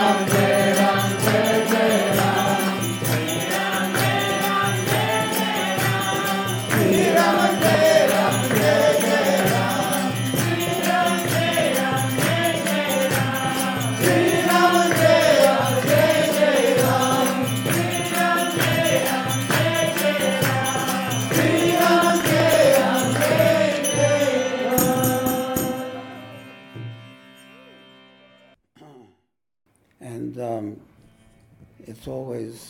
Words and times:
And 0.00 0.29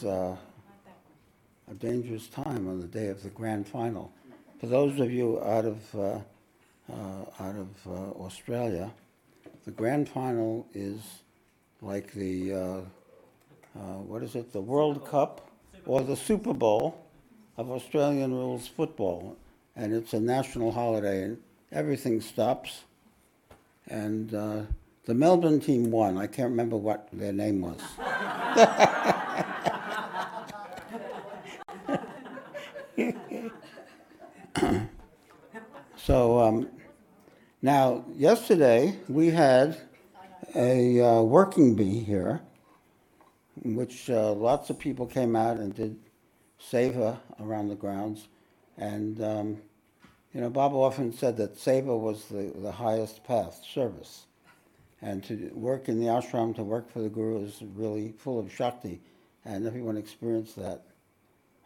uh, 0.04 0.36
a 1.70 1.74
dangerous 1.74 2.26
time 2.28 2.68
on 2.68 2.80
the 2.80 2.86
day 2.86 3.08
of 3.08 3.22
the 3.22 3.28
grand 3.28 3.66
final. 3.66 4.12
For 4.60 4.66
those 4.66 4.98
of 5.00 5.10
you 5.10 5.42
out 5.42 5.64
of, 5.64 5.94
uh, 5.94 6.18
uh, 6.92 7.24
out 7.38 7.56
of 7.56 7.68
uh, 7.86 7.90
Australia, 8.22 8.90
the 9.64 9.70
grand 9.70 10.08
final 10.08 10.66
is 10.74 11.00
like 11.80 12.12
the, 12.12 12.52
uh, 12.52 13.78
what 13.78 14.22
is 14.22 14.34
it, 14.34 14.52
the 14.52 14.60
World 14.60 15.06
Cup 15.06 15.50
or 15.86 16.02
the 16.02 16.16
Super 16.16 16.52
Bowl 16.52 16.98
of 17.56 17.70
Australian 17.70 18.34
rules 18.34 18.66
football. 18.66 19.36
And 19.76 19.94
it's 19.94 20.12
a 20.12 20.20
national 20.20 20.72
holiday, 20.72 21.22
and 21.22 21.38
everything 21.72 22.20
stops. 22.20 22.82
And 23.88 24.30
the 24.30 25.14
Melbourne 25.14 25.60
team 25.60 25.90
won. 25.90 26.18
I 26.18 26.26
can't 26.26 26.50
remember 26.50 26.76
what 26.76 27.08
their 27.12 27.32
name 27.32 27.62
was. 27.62 27.80
so 35.96 36.38
um, 36.40 36.68
now, 37.62 38.06
yesterday 38.16 38.96
we 39.06 39.28
had 39.28 39.76
a 40.54 41.00
uh, 41.00 41.20
working 41.20 41.74
bee 41.74 42.00
here, 42.00 42.40
in 43.62 43.76
which 43.76 44.08
uh, 44.08 44.32
lots 44.32 44.70
of 44.70 44.78
people 44.78 45.04
came 45.04 45.36
out 45.36 45.58
and 45.58 45.74
did 45.74 45.98
seva 46.58 47.18
around 47.38 47.68
the 47.68 47.74
grounds. 47.74 48.28
And, 48.78 49.22
um, 49.22 49.58
you 50.32 50.40
know, 50.40 50.48
Bob 50.48 50.72
often 50.72 51.12
said 51.12 51.36
that 51.36 51.56
seva 51.56 51.98
was 51.98 52.24
the, 52.26 52.50
the 52.56 52.72
highest 52.72 53.24
path, 53.24 53.62
service. 53.62 54.24
And 55.02 55.22
to 55.24 55.50
work 55.52 55.90
in 55.90 56.00
the 56.00 56.06
ashram, 56.06 56.54
to 56.56 56.64
work 56.64 56.90
for 56.90 57.00
the 57.00 57.10
guru 57.10 57.44
is 57.44 57.62
really 57.74 58.12
full 58.12 58.38
of 58.38 58.50
shakti. 58.50 59.02
And 59.44 59.66
everyone 59.66 59.98
experienced 59.98 60.56
that. 60.56 60.84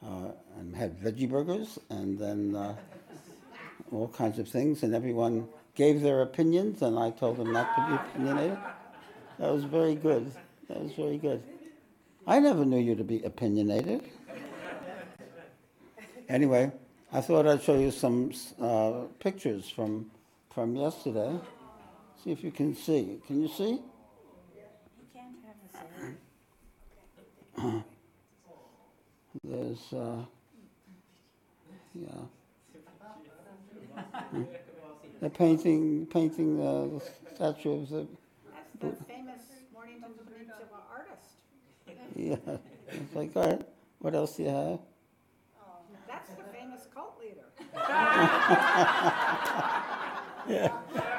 Uh, 0.04 0.32
and 0.58 0.76
had 0.76 1.00
veggie 1.00 1.28
burgers 1.28 1.78
and 1.88 2.18
then 2.18 2.54
uh, 2.54 2.76
all 3.90 4.08
kinds 4.08 4.38
of 4.38 4.46
things. 4.46 4.82
And 4.82 4.94
everyone 4.94 5.48
gave 5.74 6.02
their 6.02 6.22
opinions, 6.22 6.82
and 6.82 6.98
I 6.98 7.10
told 7.10 7.38
them 7.38 7.52
not 7.52 7.74
to 7.74 7.86
be 7.88 7.94
opinionated. 7.94 8.58
That 9.38 9.50
was 9.50 9.64
very 9.64 9.94
good. 9.94 10.30
That 10.68 10.80
was 10.80 10.92
very 10.92 11.18
good. 11.18 11.42
I 12.26 12.38
never 12.38 12.64
knew 12.64 12.78
you 12.78 12.94
to 12.94 13.04
be 13.04 13.22
opinionated. 13.22 14.02
Anyway, 16.28 16.72
I 17.12 17.20
thought 17.20 17.46
I'd 17.46 17.62
show 17.62 17.78
you 17.78 17.90
some 17.90 18.32
uh, 18.60 19.02
pictures 19.18 19.68
from, 19.68 20.10
from 20.54 20.76
yesterday. 20.76 21.38
See 22.22 22.30
if 22.30 22.42
you 22.42 22.50
can 22.50 22.74
see. 22.74 23.20
Can 23.26 23.42
you 23.42 23.48
see? 23.48 23.80
There's, 29.42 29.92
uh, 29.92 30.24
yeah. 31.94 32.08
The 35.20 35.30
painting, 35.30 36.06
painting 36.06 36.58
the 36.58 37.00
statue 37.34 37.82
of 37.82 37.88
the, 37.88 38.06
That's 38.80 38.98
the 38.98 39.04
famous 39.04 39.40
Mornington 39.72 40.12
Peninsula 40.24 40.82
artist. 40.92 41.38
yeah. 42.14 42.36
It's 42.88 43.14
like, 43.14 43.34
all 43.34 43.46
right, 43.46 43.62
what 43.98 44.14
else 44.14 44.36
do 44.36 44.42
you 44.44 44.50
have? 44.50 44.78
That's 46.06 46.30
the 46.30 46.44
famous 46.52 46.86
cult 46.94 47.18
leader. 47.20 47.46
yeah. 50.48 50.72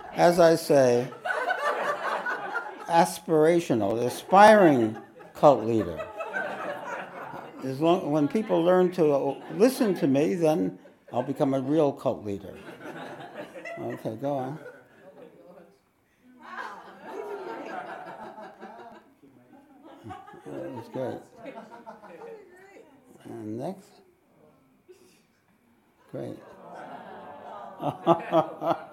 As 0.14 0.38
I 0.38 0.54
say, 0.56 1.08
aspirational, 2.90 4.04
aspiring 4.04 4.96
cult 5.34 5.64
leader. 5.64 6.00
As 7.64 7.80
long, 7.80 8.10
when 8.10 8.26
people 8.26 8.62
learn 8.62 8.90
to 8.92 9.36
listen 9.54 9.94
to 9.96 10.06
me, 10.06 10.34
then 10.34 10.78
I'll 11.12 11.22
become 11.22 11.54
a 11.54 11.60
real 11.60 11.92
cult 11.92 12.24
leader. 12.24 12.56
Okay, 13.78 14.16
go 14.16 14.36
on. 14.36 14.58
That 20.46 20.70
was 20.72 20.88
great. 20.92 21.54
And 23.24 23.58
next. 23.58 23.88
Great. 26.10 26.38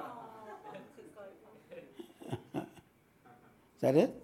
Is 3.78 3.82
that 3.82 3.96
it? 3.96 4.24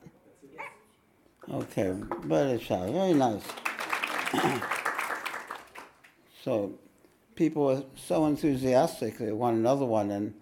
Okay, 1.47 1.93
very 2.23 2.59
shy, 2.59 2.89
very 2.91 3.13
nice. 3.13 3.43
so, 6.43 6.73
people 7.35 7.65
were 7.65 7.83
so 7.95 8.25
enthusiastic 8.25 9.19
they 9.19 9.31
want 9.31 9.55
another 9.55 9.85
one, 9.85 10.09
and 10.09 10.33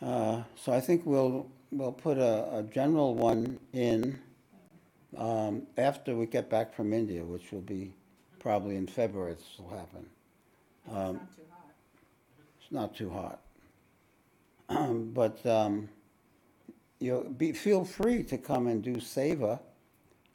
uh, 0.00 0.42
so 0.54 0.72
I 0.72 0.78
think 0.78 1.04
we'll 1.04 1.48
we'll 1.72 1.90
put 1.90 2.16
a, 2.16 2.58
a 2.58 2.62
general 2.62 3.16
one 3.16 3.58
in 3.72 4.20
um, 5.16 5.62
after 5.76 6.14
we 6.14 6.26
get 6.26 6.48
back 6.48 6.72
from 6.76 6.92
India, 6.92 7.24
which 7.24 7.50
will 7.50 7.60
be 7.60 7.92
probably 8.38 8.76
in 8.76 8.86
February. 8.86 9.34
This 9.34 9.58
will 9.58 9.76
happen. 9.76 10.06
Um, 10.92 11.20
it's 12.60 12.70
not 12.70 12.94
too 12.94 13.10
hot, 13.10 13.40
but. 15.12 15.44
Um, 15.44 15.88
you 17.02 17.34
be, 17.36 17.52
feel 17.52 17.84
free 17.84 18.22
to 18.24 18.38
come 18.38 18.68
and 18.68 18.82
do 18.82 18.96
seva 18.96 19.58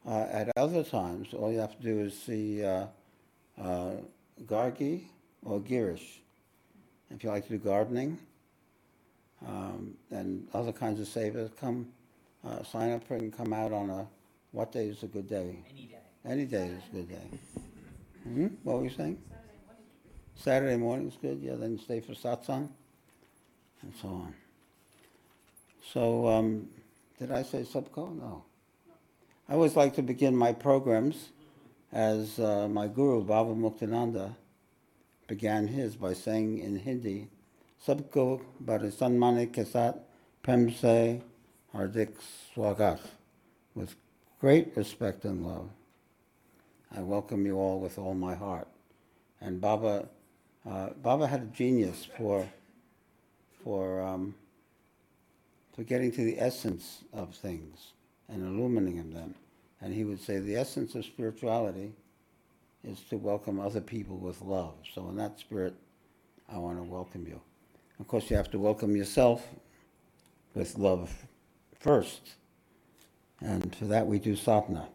uh, 0.05 0.27
at 0.29 0.51
other 0.57 0.83
times. 0.83 1.33
All 1.33 1.51
you 1.51 1.59
have 1.59 1.77
to 1.77 1.81
do 1.81 1.99
is 2.01 2.19
see 2.19 2.63
uh, 2.63 2.87
uh, 3.61 3.91
Gargi 4.45 5.05
or 5.43 5.59
Girish. 5.59 6.19
If 7.09 7.23
you 7.23 7.29
like 7.29 7.47
to 7.47 7.51
do 7.51 7.57
gardening 7.57 8.19
um, 9.47 9.95
and 10.11 10.45
other 10.53 10.73
kinds 10.73 10.99
of 10.99 11.07
sevas, 11.07 11.55
come 11.57 11.87
uh, 12.45 12.63
sign 12.63 12.91
up 12.91 13.07
for 13.07 13.15
it 13.15 13.21
and 13.21 13.35
come 13.35 13.53
out 13.53 13.71
on 13.71 13.89
a 13.89 14.07
what 14.51 14.71
day 14.71 14.87
is 14.87 15.03
a 15.03 15.07
good 15.07 15.29
day? 15.29 15.63
Any 15.69 15.85
day. 15.85 15.97
Any 16.25 16.45
day 16.45 16.67
is 16.67 16.83
a 16.91 16.95
good 16.95 17.09
day. 17.09 17.39
Hmm? 18.23 18.47
What 18.63 18.77
were 18.77 18.83
you 18.83 18.89
saying? 18.89 19.17
Saturday 20.35 20.75
morning 20.75 21.07
is 21.07 21.17
good. 21.21 21.39
Yeah, 21.41 21.55
then 21.55 21.79
stay 21.79 22.01
for 22.01 22.13
satsang 22.13 22.69
and 23.81 23.93
so 24.01 24.09
on. 24.09 24.33
So, 25.93 26.27
um, 26.27 26.67
did 27.17 27.31
I 27.31 27.43
say 27.43 27.61
subco? 27.61 28.13
No. 28.19 28.43
I 29.47 29.53
always 29.53 29.77
like 29.77 29.95
to 29.95 30.01
begin 30.01 30.35
my 30.35 30.51
programs 30.51 31.29
as 31.93 32.39
uh, 32.39 32.67
my 32.67 32.87
guru, 32.87 33.23
Baba 33.23 33.55
Muktananda, 33.55 34.35
began 35.27 35.67
his 35.67 35.95
by 35.95 36.11
saying 36.11 36.59
in 36.59 36.77
Hindi, 36.77 37.29
Sabko 37.85 38.41
Barisanmane 38.63 39.47
ke 39.47 39.65
saath 39.65 39.99
prem 40.43 40.69
se 40.71 41.21
hardik 41.73 42.15
swagat. 42.53 42.99
With 43.73 43.95
great 44.41 44.75
respect 44.75 45.23
and 45.23 45.45
love, 45.45 45.69
I 46.93 46.99
welcome 46.99 47.45
you 47.45 47.57
all 47.57 47.79
with 47.79 47.97
all 47.97 48.13
my 48.13 48.35
heart. 48.35 48.67
And 49.39 49.61
Baba, 49.61 50.09
uh, 50.69 50.89
Baba 51.01 51.27
had 51.27 51.41
a 51.41 51.45
genius 51.45 52.07
for, 52.17 52.45
for 53.63 54.01
um, 54.01 54.35
for 55.77 55.83
getting 55.83 56.11
to 56.11 56.23
the 56.23 56.41
essence 56.41 57.03
of 57.13 57.35
things 57.35 57.93
and 58.27 58.43
illuminating 58.43 59.13
them. 59.13 59.35
And 59.79 59.93
he 59.93 60.03
would 60.03 60.19
say 60.19 60.39
the 60.39 60.55
essence 60.55 60.95
of 60.95 61.05
spirituality 61.05 61.93
is 62.83 62.99
to 63.11 63.17
welcome 63.17 63.59
other 63.59 63.79
people 63.79 64.17
with 64.17 64.41
love. 64.41 64.73
So, 64.95 65.07
in 65.09 65.17
that 65.17 65.39
spirit, 65.39 65.75
I 66.51 66.57
want 66.57 66.79
to 66.79 66.83
welcome 66.83 67.27
you. 67.27 67.39
Of 67.99 68.07
course, 68.07 68.31
you 68.31 68.37
have 68.37 68.49
to 68.51 68.59
welcome 68.59 68.95
yourself 68.95 69.47
with 70.55 70.79
love 70.79 71.27
first. 71.79 72.33
And 73.39 73.75
for 73.75 73.85
that, 73.85 74.07
we 74.07 74.17
do 74.17 74.35
sadhana. 74.35 74.87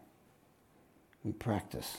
We 1.23 1.31
practice. 1.31 1.99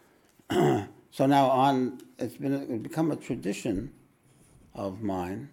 so 0.50 0.86
now, 1.18 1.48
on 1.48 2.02
it's 2.18 2.36
been 2.36 2.52
it's 2.52 2.82
become 2.82 3.10
a 3.10 3.16
tradition 3.16 3.90
of 4.74 5.00
mine. 5.00 5.48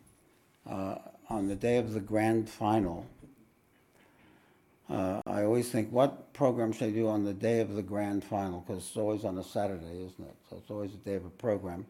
Uh, 0.70 0.96
on 1.30 1.48
the 1.48 1.56
day 1.56 1.78
of 1.78 1.94
the 1.94 2.00
grand 2.00 2.50
final, 2.50 3.06
uh, 4.90 5.22
I 5.26 5.44
always 5.44 5.70
think, 5.70 5.92
what 5.92 6.34
program 6.34 6.72
should 6.72 6.90
I 6.90 6.92
do 6.92 7.08
on 7.08 7.24
the 7.24 7.34
day 7.34 7.60
of 7.60 7.74
the 7.74 7.82
grand 7.82 8.24
final? 8.24 8.64
Because 8.66 8.84
it's 8.84 8.98
always 8.98 9.26
on 9.26 9.38
a 9.38 9.44
Saturday, 9.44 10.06
isn't 10.06 10.20
it? 10.20 10.36
So 10.50 10.58
it's 10.58 10.70
always 10.70 10.94
a 10.94 10.98
day 10.98 11.16
of 11.16 11.26
a 11.26 11.30
program. 11.30 11.86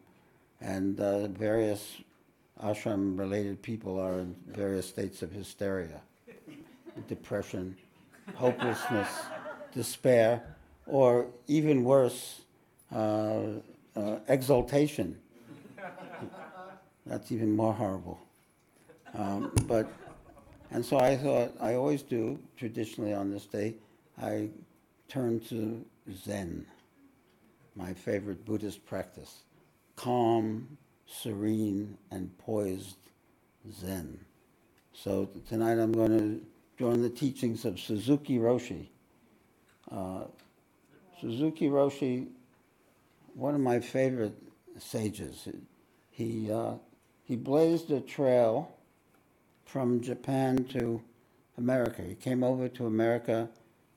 And 0.60 0.98
uh, 0.98 1.28
various 1.28 1.98
ashram 2.62 3.18
related 3.18 3.60
people 3.60 4.00
are 4.00 4.20
in 4.20 4.34
various 4.46 4.88
states 4.88 5.22
of 5.22 5.30
hysteria 5.30 6.00
depression, 7.08 7.76
hopelessness, 8.34 9.08
despair, 9.74 10.56
or 10.86 11.26
even 11.46 11.84
worse, 11.84 12.40
uh, 12.90 13.42
uh, 13.94 14.16
exaltation. 14.28 15.18
That's 17.04 17.30
even 17.30 17.54
more 17.54 17.74
horrible. 17.74 18.18
Um, 19.16 19.50
but, 19.66 19.90
and 20.70 20.84
so 20.84 20.98
I 20.98 21.16
thought, 21.16 21.54
I 21.60 21.74
always 21.74 22.02
do, 22.02 22.38
traditionally 22.56 23.14
on 23.14 23.30
this 23.30 23.46
day, 23.46 23.76
I 24.20 24.50
turn 25.08 25.40
to 25.48 25.84
Zen, 26.12 26.66
my 27.74 27.94
favorite 27.94 28.44
Buddhist 28.44 28.84
practice. 28.84 29.42
Calm, 29.96 30.76
serene, 31.06 31.96
and 32.10 32.36
poised 32.38 32.98
Zen. 33.72 34.18
So 34.92 35.30
tonight 35.48 35.78
I'm 35.78 35.92
going 35.92 36.18
to 36.18 36.46
join 36.78 37.00
the 37.00 37.10
teachings 37.10 37.64
of 37.64 37.80
Suzuki 37.80 38.38
Roshi. 38.38 38.88
Uh, 39.90 40.24
Suzuki 41.20 41.68
Roshi, 41.68 42.26
one 43.34 43.54
of 43.54 43.60
my 43.60 43.80
favorite 43.80 44.36
sages. 44.78 45.48
He, 46.10 46.50
uh, 46.52 46.74
he 47.24 47.36
blazed 47.36 47.90
a 47.90 48.00
trail 48.00 48.75
from 49.66 50.00
Japan 50.00 50.64
to 50.70 51.02
America. 51.58 52.02
He 52.02 52.14
came 52.14 52.42
over 52.42 52.68
to 52.68 52.86
America 52.86 53.50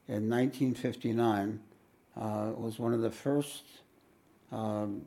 in 0.08 0.30
1959. 0.30 1.62
Uh, 2.18 2.52
was 2.58 2.80
one 2.80 2.94
of 2.94 3.02
the 3.02 3.12
first 3.12 3.64
um, 4.52 5.04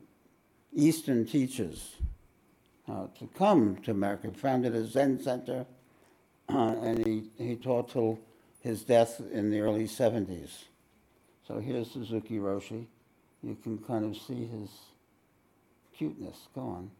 Eastern 0.73 1.25
teachers 1.25 1.95
uh, 2.89 3.05
to 3.19 3.27
come 3.35 3.75
to 3.83 3.91
America. 3.91 4.29
He 4.29 4.33
founded 4.33 4.73
a 4.73 4.85
Zen 4.87 5.21
center, 5.21 5.65
uh, 6.49 6.75
and 6.81 7.05
he, 7.05 7.29
he 7.37 7.55
taught 7.55 7.89
till 7.89 8.19
his 8.61 8.83
death 8.83 9.21
in 9.31 9.51
the 9.51 9.59
early 9.59 9.85
70s. 9.85 10.63
So 11.47 11.59
here's 11.59 11.91
Suzuki 11.91 12.37
Roshi. 12.37 12.85
You 13.43 13.57
can 13.61 13.77
kind 13.77 14.05
of 14.05 14.19
see 14.19 14.45
his 14.45 14.69
cuteness. 15.95 16.47
Go 16.55 16.61
on. 16.61 16.91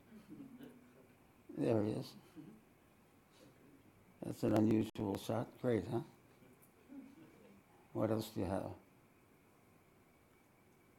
There 1.57 1.81
he 1.83 1.92
is. 1.92 2.07
That's 4.25 4.44
an 4.44 4.54
unusual 4.54 5.20
shot. 5.25 5.48
Great, 5.62 5.84
huh? 5.92 6.00
What 7.92 8.10
else 8.10 8.30
do 8.34 8.42
you 8.42 8.48
have? 8.48 8.64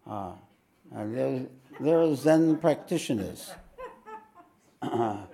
Ah, 0.06 0.35
and 0.94 1.49
there, 1.81 1.99
are 2.00 2.15
Zen 2.15 2.59
practitioners 2.59 3.50
um, 4.82 5.26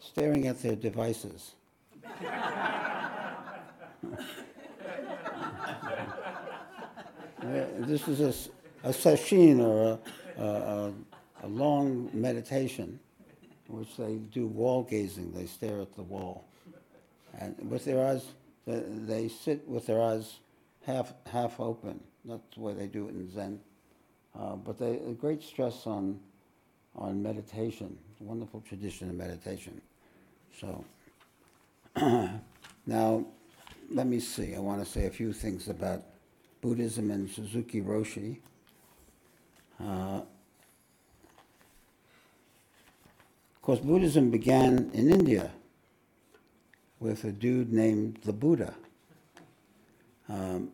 staring 0.00 0.46
at 0.46 0.62
their 0.62 0.74
devices. 0.74 1.52
this 7.42 8.08
is 8.08 8.20
a, 8.20 8.88
a 8.88 8.92
sesshin 8.92 9.60
or 9.60 9.98
a, 10.38 10.42
a, 10.42 10.92
a 11.42 11.46
long 11.46 12.08
meditation 12.14 12.98
which 13.72 13.96
they 13.96 14.16
do 14.16 14.46
wall 14.46 14.82
gazing. 14.82 15.32
They 15.32 15.46
stare 15.46 15.80
at 15.80 15.94
the 15.94 16.02
wall. 16.02 16.44
And 17.38 17.56
with 17.70 17.84
their 17.84 18.06
eyes, 18.06 18.24
they 18.66 19.28
sit 19.28 19.66
with 19.66 19.86
their 19.86 20.00
eyes 20.00 20.38
half, 20.84 21.12
half 21.26 21.58
open. 21.58 22.00
That's 22.24 22.42
the 22.54 22.60
way 22.60 22.74
they 22.74 22.86
do 22.86 23.08
it 23.08 23.14
in 23.14 23.30
Zen. 23.32 23.60
Uh, 24.38 24.56
but 24.56 24.78
they, 24.78 24.96
a 24.96 25.12
great 25.12 25.42
stress 25.42 25.86
on, 25.86 26.18
on 26.94 27.22
meditation, 27.22 27.98
wonderful 28.20 28.60
tradition 28.60 29.10
of 29.10 29.16
meditation. 29.16 29.80
So, 30.58 30.84
now, 32.86 33.26
let 33.90 34.06
me 34.06 34.20
see. 34.20 34.54
I 34.54 34.58
want 34.58 34.84
to 34.84 34.90
say 34.90 35.06
a 35.06 35.10
few 35.10 35.32
things 35.32 35.68
about 35.68 36.02
Buddhism 36.60 37.10
and 37.10 37.28
Suzuki 37.28 37.82
Roshi. 37.82 38.38
Uh, 39.80 40.20
of 43.62 43.66
course, 43.66 43.78
Buddhism 43.78 44.32
began 44.32 44.90
in 44.92 45.08
India 45.08 45.52
with 46.98 47.22
a 47.22 47.30
dude 47.30 47.72
named 47.72 48.18
the 48.24 48.32
Buddha. 48.32 48.74
Um, 50.28 50.70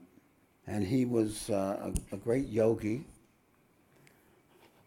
and 0.67 0.87
he 0.87 1.05
was 1.05 1.50
uh, 1.50 1.93
a, 2.11 2.14
a, 2.14 2.17
great 2.17 2.49
yogi 2.49 3.05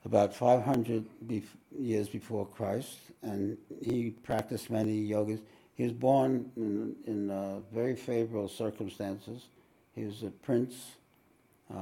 about 0.03 0.33
500 0.33 1.05
bef- 1.27 1.43
years 1.77 2.09
before 2.09 2.47
Christ, 2.47 2.97
and 3.21 3.55
he 3.85 4.09
practiced 4.23 4.71
many 4.71 5.07
yogas. 5.07 5.39
He 5.75 5.83
was 5.83 5.93
born 5.93 6.49
in, 6.57 6.95
in 7.05 7.29
uh, 7.29 7.59
very 7.71 7.95
favorable 7.95 8.49
circumstances. 8.49 9.43
He 9.93 10.05
was 10.05 10.23
a 10.23 10.31
prince, 10.31 10.93
uh, 11.71 11.77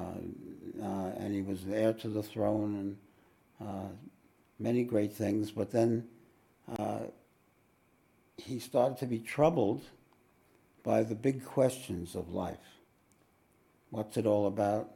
uh, 0.84 1.12
and 1.18 1.34
he 1.34 1.44
was 1.44 1.62
heir 1.72 1.94
to 1.94 2.10
the 2.10 2.24
throne 2.24 2.98
and 3.62 3.70
uh, 3.70 3.88
many 4.60 4.84
great 4.84 5.14
things. 5.14 5.52
But 5.52 5.72
then 5.72 6.08
uh, 6.78 7.00
he 8.38 8.60
started 8.60 8.98
to 9.00 9.06
be 9.06 9.20
troubled 9.20 9.84
by 10.84 11.04
the 11.04 11.16
big 11.16 11.44
questions 11.44 12.16
of 12.16 12.34
life. 12.34 12.58
What's 13.90 14.18
it 14.18 14.26
all 14.26 14.48
about? 14.48 14.92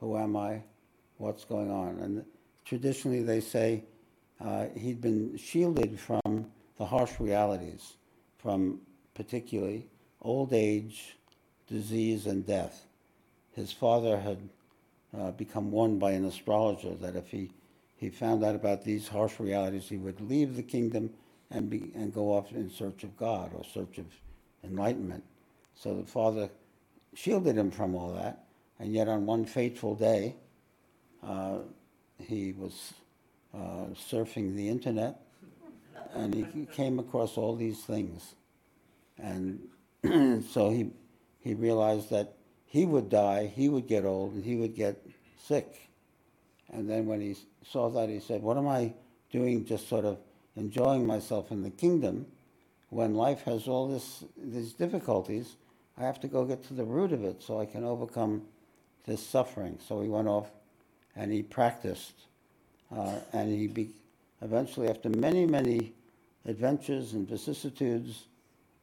Who 0.00 0.16
am 0.16 0.36
I? 0.36 0.62
What's 1.18 1.44
going 1.44 1.70
on? 1.70 1.98
And 1.98 2.24
traditionally, 2.64 3.22
they 3.22 3.40
say 3.40 3.84
uh, 4.40 4.66
he'd 4.76 5.00
been 5.00 5.36
shielded 5.36 5.98
from 5.98 6.46
the 6.78 6.86
harsh 6.86 7.12
realities, 7.18 7.94
from 8.38 8.80
particularly 9.14 9.86
old 10.22 10.52
age, 10.52 11.16
disease, 11.68 12.26
and 12.26 12.46
death. 12.46 12.86
His 13.52 13.72
father 13.72 14.18
had 14.18 14.38
uh, 15.16 15.30
become 15.32 15.70
warned 15.70 16.00
by 16.00 16.12
an 16.12 16.24
astrologer 16.24 16.94
that 16.94 17.16
if 17.16 17.30
he, 17.30 17.50
he 18.00 18.08
found 18.08 18.42
out 18.42 18.54
about 18.54 18.82
these 18.82 19.08
harsh 19.08 19.38
realities, 19.38 19.90
he 19.90 19.98
would 19.98 20.22
leave 20.22 20.56
the 20.56 20.62
kingdom 20.62 21.10
and, 21.50 21.68
be, 21.68 21.92
and 21.94 22.14
go 22.14 22.32
off 22.32 22.50
in 22.50 22.70
search 22.70 23.04
of 23.04 23.14
God 23.18 23.50
or 23.54 23.62
search 23.62 23.98
of 23.98 24.06
enlightenment. 24.64 25.22
So 25.74 25.94
the 25.94 26.06
father 26.06 26.48
shielded 27.14 27.58
him 27.58 27.70
from 27.70 27.94
all 27.94 28.14
that, 28.14 28.46
and 28.78 28.94
yet 28.94 29.06
on 29.06 29.26
one 29.26 29.44
fateful 29.44 29.94
day, 29.96 30.36
uh, 31.22 31.58
he 32.16 32.52
was 32.52 32.94
uh, 33.54 33.92
surfing 34.10 34.56
the 34.56 34.70
internet, 34.70 35.20
and 36.14 36.34
he 36.34 36.64
came 36.64 36.98
across 36.98 37.36
all 37.36 37.54
these 37.54 37.80
things, 37.80 38.34
and 39.18 39.60
so 40.48 40.70
he 40.70 40.90
he 41.40 41.54
realized 41.54 42.08
that 42.10 42.36
he 42.64 42.86
would 42.86 43.10
die, 43.10 43.46
he 43.46 43.68
would 43.68 43.86
get 43.86 44.06
old, 44.06 44.32
and 44.32 44.44
he 44.44 44.56
would 44.56 44.74
get 44.74 45.04
sick. 45.38 45.90
And 46.72 46.88
then 46.88 47.06
when 47.06 47.20
he 47.20 47.36
saw 47.64 47.88
that, 47.90 48.08
he 48.08 48.20
said, 48.20 48.42
"What 48.42 48.56
am 48.56 48.68
I 48.68 48.94
doing? 49.30 49.64
Just 49.64 49.88
sort 49.88 50.04
of 50.04 50.18
enjoying 50.56 51.06
myself 51.06 51.50
in 51.50 51.62
the 51.62 51.70
kingdom, 51.70 52.26
when 52.88 53.14
life 53.14 53.42
has 53.42 53.68
all 53.68 53.88
this 53.88 54.24
these 54.36 54.72
difficulties." 54.72 55.56
I 56.00 56.04
have 56.04 56.20
to 56.20 56.28
go 56.28 56.46
get 56.46 56.64
to 56.64 56.74
the 56.74 56.84
root 56.84 57.12
of 57.12 57.24
it 57.24 57.42
so 57.42 57.60
I 57.60 57.66
can 57.66 57.84
overcome 57.84 58.46
this 59.04 59.24
suffering. 59.24 59.78
So 59.86 60.00
he 60.00 60.08
went 60.08 60.28
off 60.28 60.50
and 61.14 61.30
he 61.30 61.42
practiced. 61.42 62.14
Uh, 62.90 63.18
and 63.34 63.52
he 63.52 63.66
be, 63.66 63.90
eventually, 64.40 64.88
after 64.88 65.10
many, 65.10 65.44
many 65.44 65.92
adventures 66.46 67.12
and 67.12 67.28
vicissitudes, 67.28 68.26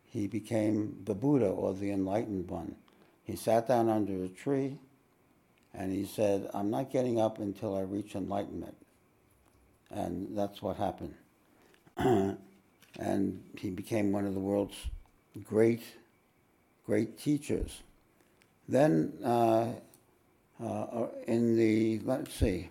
he 0.06 0.28
became 0.28 1.02
the 1.06 1.16
Buddha 1.16 1.48
or 1.48 1.74
the 1.74 1.92
enlightened 1.92 2.50
one. 2.50 2.76
He 3.24 3.36
sat 3.36 3.68
down 3.68 3.90
under 3.90 4.24
a 4.24 4.30
tree 4.30 4.78
and 5.74 5.92
he 5.92 6.06
said, 6.06 6.50
I'm 6.54 6.70
not 6.70 6.92
getting 6.92 7.20
up 7.20 7.40
until 7.40 7.76
I 7.76 7.82
reach 7.82 8.16
enlightenment. 8.16 8.76
And 9.92 10.38
that's 10.38 10.62
what 10.62 10.78
happened. 10.78 11.16
and 11.98 13.44
he 13.58 13.70
became 13.70 14.12
one 14.12 14.26
of 14.26 14.34
the 14.34 14.40
world's 14.40 14.76
great 15.44 15.84
great 16.88 17.20
teachers. 17.20 17.82
Then 18.68 19.14
uh, 19.24 19.74
uh, 20.64 21.08
in 21.28 21.58
the, 21.58 22.00
let's 22.06 22.34
see, 22.34 22.70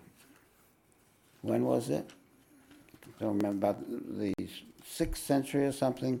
when 1.43 1.63
was 1.63 1.89
it? 1.89 2.09
I 3.19 3.23
don't 3.23 3.37
remember, 3.37 3.67
about 3.67 3.89
the 3.89 4.33
sixth 4.85 5.23
century 5.23 5.65
or 5.65 5.71
something, 5.71 6.19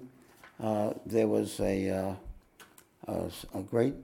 uh, 0.61 0.93
there 1.05 1.27
was 1.27 1.59
a, 1.59 1.89
uh, 1.89 2.13
a, 3.07 3.31
a, 3.55 3.61
great, 3.61 3.95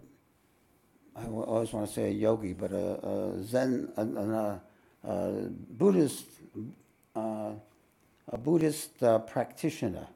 I 1.16 1.26
always 1.26 1.72
want 1.72 1.88
to 1.88 1.94
say 1.94 2.06
a 2.10 2.12
yogi, 2.14 2.54
but 2.54 2.72
a, 2.72 3.08
a 3.08 3.44
Zen, 3.44 3.92
a, 3.98 4.60
a 5.08 5.50
Buddhist 5.70 6.26
uh, 7.16 7.52
a 8.32 8.38
Buddhist 8.38 9.02
uh, 9.04 9.20
practitioner 9.20 10.08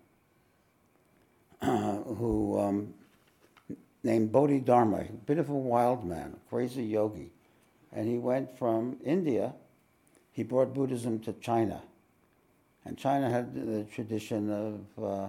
who 1.61 2.59
um, 2.59 2.93
named 4.03 4.31
Bodhidharma, 4.31 4.97
a 5.01 5.03
bit 5.25 5.37
of 5.37 5.49
a 5.49 5.53
wild 5.53 6.05
man, 6.05 6.35
a 6.35 6.49
crazy 6.49 6.83
yogi. 6.83 7.31
And 7.91 8.07
he 8.07 8.17
went 8.17 8.57
from 8.57 8.97
India, 9.03 9.53
he 10.31 10.43
brought 10.43 10.73
Buddhism 10.73 11.19
to 11.21 11.33
China. 11.33 11.81
And 12.85 12.97
China 12.97 13.29
had 13.29 13.53
the 13.53 13.83
tradition 13.83 14.51
of, 14.51 15.03
uh, 15.03 15.27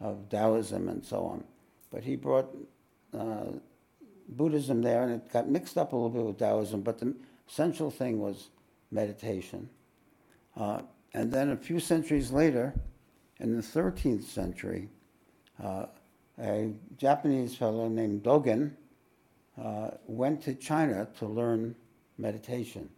of 0.00 0.28
Taoism 0.28 0.88
and 0.88 1.04
so 1.04 1.24
on. 1.24 1.44
But 1.90 2.04
he 2.04 2.16
brought 2.16 2.48
Buddhism 4.28 4.82
there, 4.82 5.02
and 5.02 5.12
it 5.12 5.32
got 5.32 5.48
mixed 5.48 5.78
up 5.78 5.92
a 5.92 5.96
little 5.96 6.10
bit 6.10 6.24
with 6.24 6.38
Taoism, 6.38 6.82
but 6.82 6.98
the 6.98 7.14
essential 7.48 7.90
thing 7.90 8.20
was 8.20 8.50
meditation. 8.90 9.68
Uh, 10.56 10.80
and 11.14 11.32
then 11.32 11.50
a 11.50 11.56
few 11.56 11.80
centuries 11.80 12.30
later, 12.30 12.74
in 13.38 13.56
the 13.56 13.62
13th 13.62 14.24
century, 14.24 14.88
uh, 15.62 15.86
a 16.38 16.72
Japanese 16.98 17.54
fellow 17.54 17.88
named 17.88 18.22
Dogen 18.22 18.72
uh, 19.62 19.90
went 20.06 20.42
to 20.42 20.54
China 20.54 21.08
to 21.18 21.26
learn 21.26 21.74
meditation. 22.18 22.90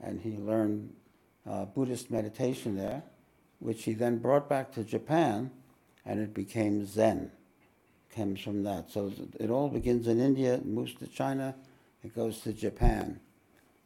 And 0.00 0.20
he 0.20 0.36
learned 0.36 0.92
uh, 1.48 1.66
Buddhist 1.66 2.10
meditation 2.10 2.76
there, 2.76 3.02
which 3.58 3.84
he 3.84 3.92
then 3.92 4.18
brought 4.18 4.48
back 4.48 4.72
to 4.72 4.84
Japan, 4.84 5.50
and 6.04 6.20
it 6.20 6.34
became 6.34 6.86
Zen. 6.86 7.30
Comes 8.14 8.40
from 8.40 8.62
that. 8.62 8.90
So 8.90 9.12
it 9.40 9.50
all 9.50 9.68
begins 9.68 10.06
in 10.06 10.20
India, 10.20 10.60
moves 10.64 10.94
to 10.94 11.06
China, 11.08 11.54
it 12.04 12.14
goes 12.14 12.40
to 12.40 12.52
Japan. 12.52 13.18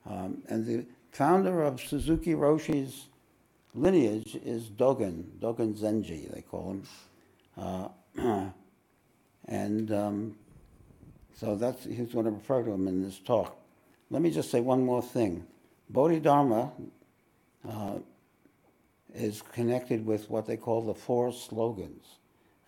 Um, 0.05 0.43
and 0.49 0.67
the 0.67 0.85
founder 1.13 1.63
of 1.63 1.81
Suzuki 1.81 2.35
Roshi's 2.35 3.07
lineage 3.75 4.37
is 4.45 4.65
Dogen, 4.65 5.25
Dogen 5.41 5.79
Zenji, 5.79 6.33
they 6.33 6.43
call 6.43 6.73
him. 6.73 6.83
Uh, 7.57 8.51
and 9.47 9.93
um, 9.93 10.37
so 11.35 11.55
that's, 11.55 11.85
he's 11.85 12.13
going 12.13 12.27
to 12.27 12.33
refer 12.33 12.63
to 12.63 12.71
him 12.71 12.87
in 12.89 13.03
this 13.03 13.19
talk. 13.21 13.57
Let 14.11 14.21
me 14.21 14.31
just 14.31 14.51
say 14.51 14.61
one 14.61 14.85
more 14.85 15.03
thing. 15.03 15.47
Bodhidharma 15.89 16.73
uh, 17.67 17.95
is 19.15 19.43
connected 19.53 20.05
with 20.05 20.29
what 20.29 20.47
they 20.47 20.57
call 20.57 20.83
the 20.83 20.95
four 20.95 21.33
slogans. 21.33 22.05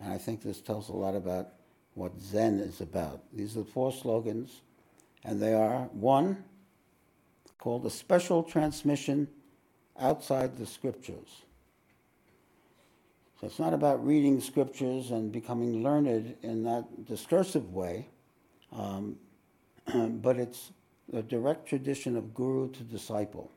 And 0.01 0.11
I 0.11 0.17
think 0.17 0.41
this 0.41 0.61
tells 0.61 0.89
a 0.89 0.93
lot 0.93 1.15
about 1.15 1.49
what 1.93 2.19
Zen 2.19 2.59
is 2.59 2.81
about. 2.81 3.21
These 3.33 3.55
are 3.55 3.59
the 3.59 3.69
four 3.69 3.91
slogans, 3.91 4.61
and 5.23 5.41
they 5.41 5.53
are 5.53 5.83
one, 5.93 6.43
called 7.59 7.85
a 7.85 7.89
special 7.89 8.41
transmission 8.41 9.27
outside 9.99 10.57
the 10.57 10.65
scriptures. 10.65 11.43
So 13.39 13.47
it's 13.47 13.59
not 13.59 13.73
about 13.73 14.05
reading 14.05 14.41
scriptures 14.41 15.11
and 15.11 15.31
becoming 15.31 15.83
learned 15.83 16.35
in 16.41 16.63
that 16.63 17.05
discursive 17.05 17.73
way, 17.73 18.07
um, 18.71 19.17
but 19.93 20.37
it's 20.37 20.71
a 21.13 21.21
direct 21.21 21.67
tradition 21.67 22.15
of 22.15 22.33
guru 22.33 22.71
to 22.71 22.83
disciple. 22.83 23.51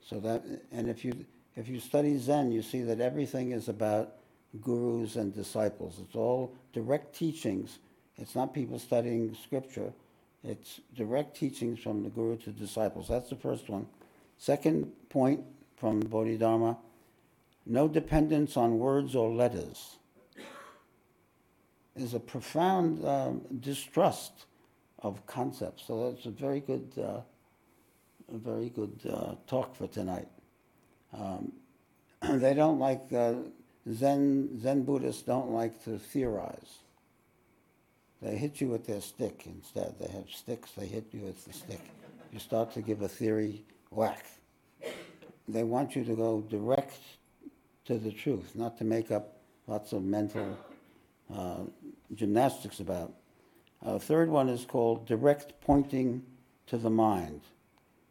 So 0.00 0.18
that, 0.20 0.44
and 0.72 0.88
if 0.88 1.04
you 1.04 1.24
if 1.54 1.68
you 1.68 1.80
study 1.80 2.16
Zen, 2.16 2.50
you 2.50 2.62
see 2.62 2.82
that 2.82 3.00
everything 3.00 3.52
is 3.52 3.68
about 3.68 4.14
gurus 4.60 5.16
and 5.16 5.34
disciples. 5.34 5.98
It's 6.00 6.14
all 6.14 6.54
direct 6.72 7.14
teachings. 7.16 7.78
It's 8.18 8.34
not 8.34 8.52
people 8.52 8.78
studying 8.78 9.34
scripture. 9.42 9.92
It's 10.44 10.80
direct 10.94 11.36
teachings 11.36 11.80
from 11.80 12.02
the 12.02 12.10
guru 12.10 12.36
to 12.38 12.50
disciples. 12.50 13.08
That's 13.08 13.30
the 13.30 13.36
first 13.36 13.68
one. 13.68 13.86
Second 14.36 14.92
point 15.08 15.40
from 15.76 16.00
Bodhidharma 16.00 16.76
no 17.66 17.88
dependence 17.88 18.56
on 18.56 18.78
words 18.78 19.14
or 19.14 19.30
letters, 19.32 19.98
is 21.94 22.14
a 22.14 22.20
profound 22.20 23.04
um, 23.04 23.42
distrust 23.60 24.46
of 25.00 25.24
concepts. 25.26 25.84
So 25.86 26.10
that's 26.10 26.26
a 26.26 26.30
very 26.30 26.60
good, 26.60 26.92
uh, 26.98 27.20
a 28.32 28.38
very 28.38 28.70
good 28.70 28.98
uh, 29.08 29.34
talk 29.46 29.76
for 29.76 29.86
tonight. 29.86 30.28
Um, 31.12 31.52
they 32.22 32.54
don't 32.54 32.78
like 32.78 33.12
uh, 33.12 33.34
Zen. 33.90 34.60
Zen 34.60 34.84
Buddhists 34.84 35.22
don't 35.22 35.50
like 35.50 35.82
to 35.84 35.98
theorize. 35.98 36.78
They 38.20 38.36
hit 38.36 38.60
you 38.60 38.68
with 38.68 38.86
their 38.86 39.00
stick 39.00 39.42
instead. 39.46 39.96
They 39.98 40.10
have 40.12 40.30
sticks. 40.30 40.70
They 40.72 40.86
hit 40.86 41.06
you 41.12 41.22
with 41.22 41.44
the 41.44 41.52
stick. 41.52 41.80
You 42.32 42.38
start 42.38 42.72
to 42.74 42.82
give 42.82 43.02
a 43.02 43.08
theory 43.08 43.64
whack. 43.90 44.24
They 45.48 45.64
want 45.64 45.96
you 45.96 46.04
to 46.04 46.14
go 46.14 46.40
direct 46.48 46.98
to 47.86 47.98
the 47.98 48.12
truth, 48.12 48.52
not 48.54 48.78
to 48.78 48.84
make 48.84 49.10
up 49.10 49.38
lots 49.66 49.92
of 49.92 50.04
mental 50.04 50.56
uh, 51.34 51.64
gymnastics 52.14 52.78
about. 52.78 53.12
A 53.84 53.98
third 53.98 54.28
one 54.28 54.48
is 54.48 54.64
called 54.64 55.06
direct 55.06 55.60
pointing 55.60 56.22
to 56.68 56.78
the 56.78 56.90
mind. 56.90 57.40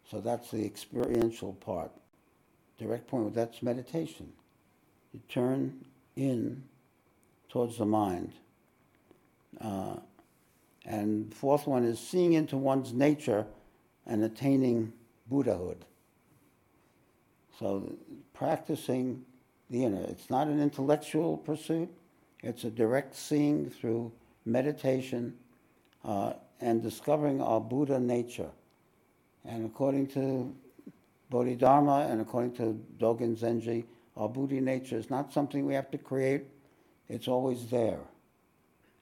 So 0.10 0.20
that's 0.20 0.52
the 0.52 0.66
experiential 0.66 1.54
part. 1.54 1.92
Direct 2.78 3.08
point, 3.08 3.34
that's 3.34 3.64
meditation. 3.64 4.34
You 5.14 5.20
turn 5.30 5.86
in 6.16 6.64
towards 7.50 7.78
the 7.78 7.86
mind. 7.86 8.34
Uh, 9.60 9.98
and 10.86 11.34
fourth 11.34 11.68
one 11.68 11.84
is 11.84 12.00
seeing 12.00 12.34
into 12.34 12.58
one's 12.58 12.94
nature 12.94 13.46
and 14.06 14.24
attaining 14.24 14.94
Buddhahood. 15.30 15.86
So 17.60 17.94
practicing 18.34 19.24
the 19.70 19.86
inner. 19.86 20.04
It's 20.10 20.30
not 20.30 20.48
an 20.48 20.62
intellectual 20.62 21.38
pursuit. 21.38 21.90
It's 22.42 22.64
a 22.64 22.72
direct 22.72 23.16
seeing 23.16 23.70
through 23.70 24.12
meditation 24.46 25.36
uh, 26.04 26.34
and 26.60 26.82
discovering 26.82 27.42
our 27.42 27.62
Buddha 27.62 28.00
nature. 28.00 28.50
And 29.46 29.66
according 29.66 30.08
to 30.08 30.54
Bodhidharma 31.30 32.08
and 32.10 32.22
according 32.22 32.54
to 32.54 32.80
Dogen 33.00 33.38
Zenji, 33.38 33.86
our 34.18 34.30
Buddha 34.30 34.62
nature 34.62 34.98
is 34.98 35.10
not 35.10 35.32
something 35.34 35.66
we 35.66 35.74
have 35.74 35.92
to 35.92 35.98
create. 35.98 36.46
It's 37.10 37.28
always 37.28 37.68
there. 37.70 38.00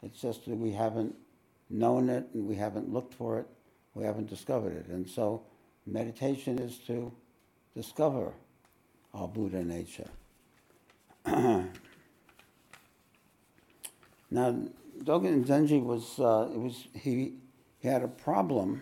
It's 0.03 0.21
just 0.21 0.45
that 0.45 0.55
we 0.55 0.71
haven't 0.71 1.15
known 1.69 2.09
it 2.09 2.27
and 2.33 2.47
we 2.47 2.55
haven't 2.55 2.91
looked 2.91 3.13
for 3.13 3.39
it. 3.39 3.47
We 3.93 4.05
haven't 4.05 4.29
discovered 4.29 4.73
it. 4.73 4.87
And 4.87 5.09
so 5.09 5.43
meditation 5.85 6.59
is 6.59 6.77
to 6.87 7.11
discover 7.75 8.33
our 9.13 9.27
Buddha 9.27 9.63
nature. 9.63 10.09
now, 11.25 11.67
Dogen 14.31 15.45
Zenji 15.45 15.83
was, 15.83 16.19
uh, 16.19 16.49
it 16.53 16.59
was 16.59 16.87
he, 16.93 17.33
he 17.79 17.87
had 17.87 18.03
a 18.03 18.07
problem 18.07 18.81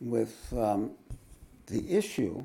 with 0.00 0.52
um, 0.56 0.90
the 1.66 1.90
issue 1.96 2.44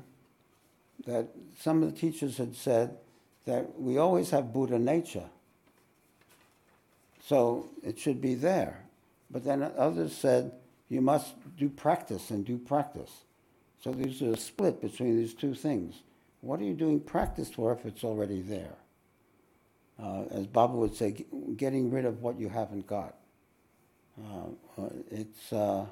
that 1.06 1.28
some 1.58 1.82
of 1.82 1.92
the 1.92 1.98
teachers 1.98 2.36
had 2.36 2.54
said 2.54 2.96
that 3.44 3.80
we 3.80 3.98
always 3.98 4.30
have 4.30 4.52
Buddha 4.52 4.78
nature. 4.78 5.28
So 7.24 7.68
it 7.82 7.98
should 7.98 8.20
be 8.20 8.34
there. 8.34 8.84
But 9.30 9.44
then 9.44 9.62
others 9.76 10.14
said 10.14 10.52
you 10.88 11.00
must 11.00 11.34
do 11.56 11.68
practice 11.68 12.30
and 12.30 12.44
do 12.44 12.58
practice. 12.58 13.10
So 13.82 13.92
there's 13.92 14.22
a 14.22 14.36
split 14.36 14.80
between 14.80 15.16
these 15.16 15.34
two 15.34 15.54
things. 15.54 16.02
What 16.40 16.60
are 16.60 16.64
you 16.64 16.74
doing 16.74 17.00
practice 17.00 17.50
for 17.50 17.72
if 17.72 17.84
it's 17.84 18.04
already 18.04 18.42
there? 18.42 18.74
Uh, 20.00 20.24
as 20.30 20.46
Baba 20.46 20.74
would 20.74 20.94
say, 20.94 21.24
getting 21.56 21.90
rid 21.90 22.04
of 22.04 22.22
what 22.22 22.38
you 22.38 22.48
haven't 22.48 22.86
got. 22.86 23.14
Uh, 24.20 24.82
uh, 24.82 24.88
it's, 25.10 25.52
uh, 25.52 25.86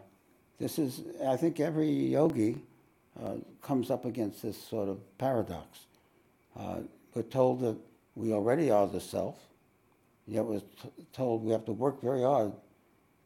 this 0.58 0.78
is, 0.78 1.02
I 1.26 1.36
think 1.36 1.60
every 1.60 1.90
yogi 1.90 2.58
uh, 3.18 3.36
comes 3.62 3.90
up 3.90 4.04
against 4.04 4.42
this 4.42 4.60
sort 4.62 4.88
of 4.88 4.98
paradox. 5.18 5.86
Uh, 6.58 6.80
we're 7.14 7.22
told 7.22 7.60
that 7.60 7.76
we 8.14 8.32
already 8.32 8.70
are 8.70 8.86
the 8.86 9.00
self, 9.00 9.36
yet 10.26 10.44
we're 10.44 10.60
t- 10.60 10.90
told 11.12 11.42
we 11.44 11.52
have 11.52 11.64
to 11.64 11.72
work 11.72 12.00
very 12.00 12.22
hard 12.22 12.52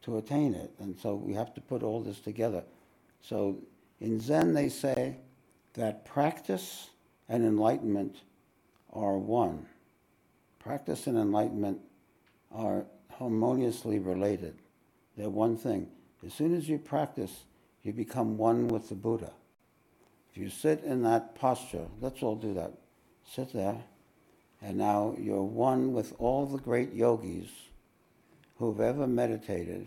to 0.03 0.19
attain 0.19 0.55
it. 0.55 0.71
And 0.79 0.97
so 0.99 1.15
we 1.15 1.35
have 1.35 1.55
to 1.55 1.61
put 1.61 1.83
all 1.83 2.01
this 2.01 2.21
together. 2.21 2.63
So 3.21 3.59
in 4.01 4.21
Zen, 4.21 4.55
they 4.55 4.69
say 4.69 5.17
that 5.75 6.05
practice 6.05 6.91
and 7.29 7.45
enlightenment 7.45 8.17
are 8.93 9.19
one. 9.19 9.67
Practice 10.59 11.07
and 11.07 11.19
enlightenment 11.19 11.79
are 12.55 12.85
harmoniously 13.11 13.99
related. 13.99 14.55
They're 15.17 15.31
one 15.31 15.57
thing. 15.57 15.89
As 16.25 16.33
soon 16.33 16.55
as 16.55 16.69
you 16.69 16.79
practice, 16.79 17.45
you 17.83 17.93
become 17.93 18.37
one 18.39 18.69
with 18.69 18.89
the 18.89 18.95
Buddha. 18.95 19.33
If 20.35 20.43
you 20.43 20.51
sit 20.51 20.83
in 20.83 21.03
that 21.05 21.37
posture, 21.37 21.87
let's 22.01 22.23
all 22.23 22.35
do 22.35 22.55
that. 22.55 22.73
Sit 23.33 23.53
there, 23.53 23.83
and 24.61 24.77
now 24.77 25.15
you're 25.19 25.43
one 25.43 25.93
with 25.93 26.13
all 26.19 26.45
the 26.45 26.59
great 26.59 26.93
yogis 26.93 27.49
who've 28.59 28.81
ever 28.81 29.07
meditated. 29.07 29.87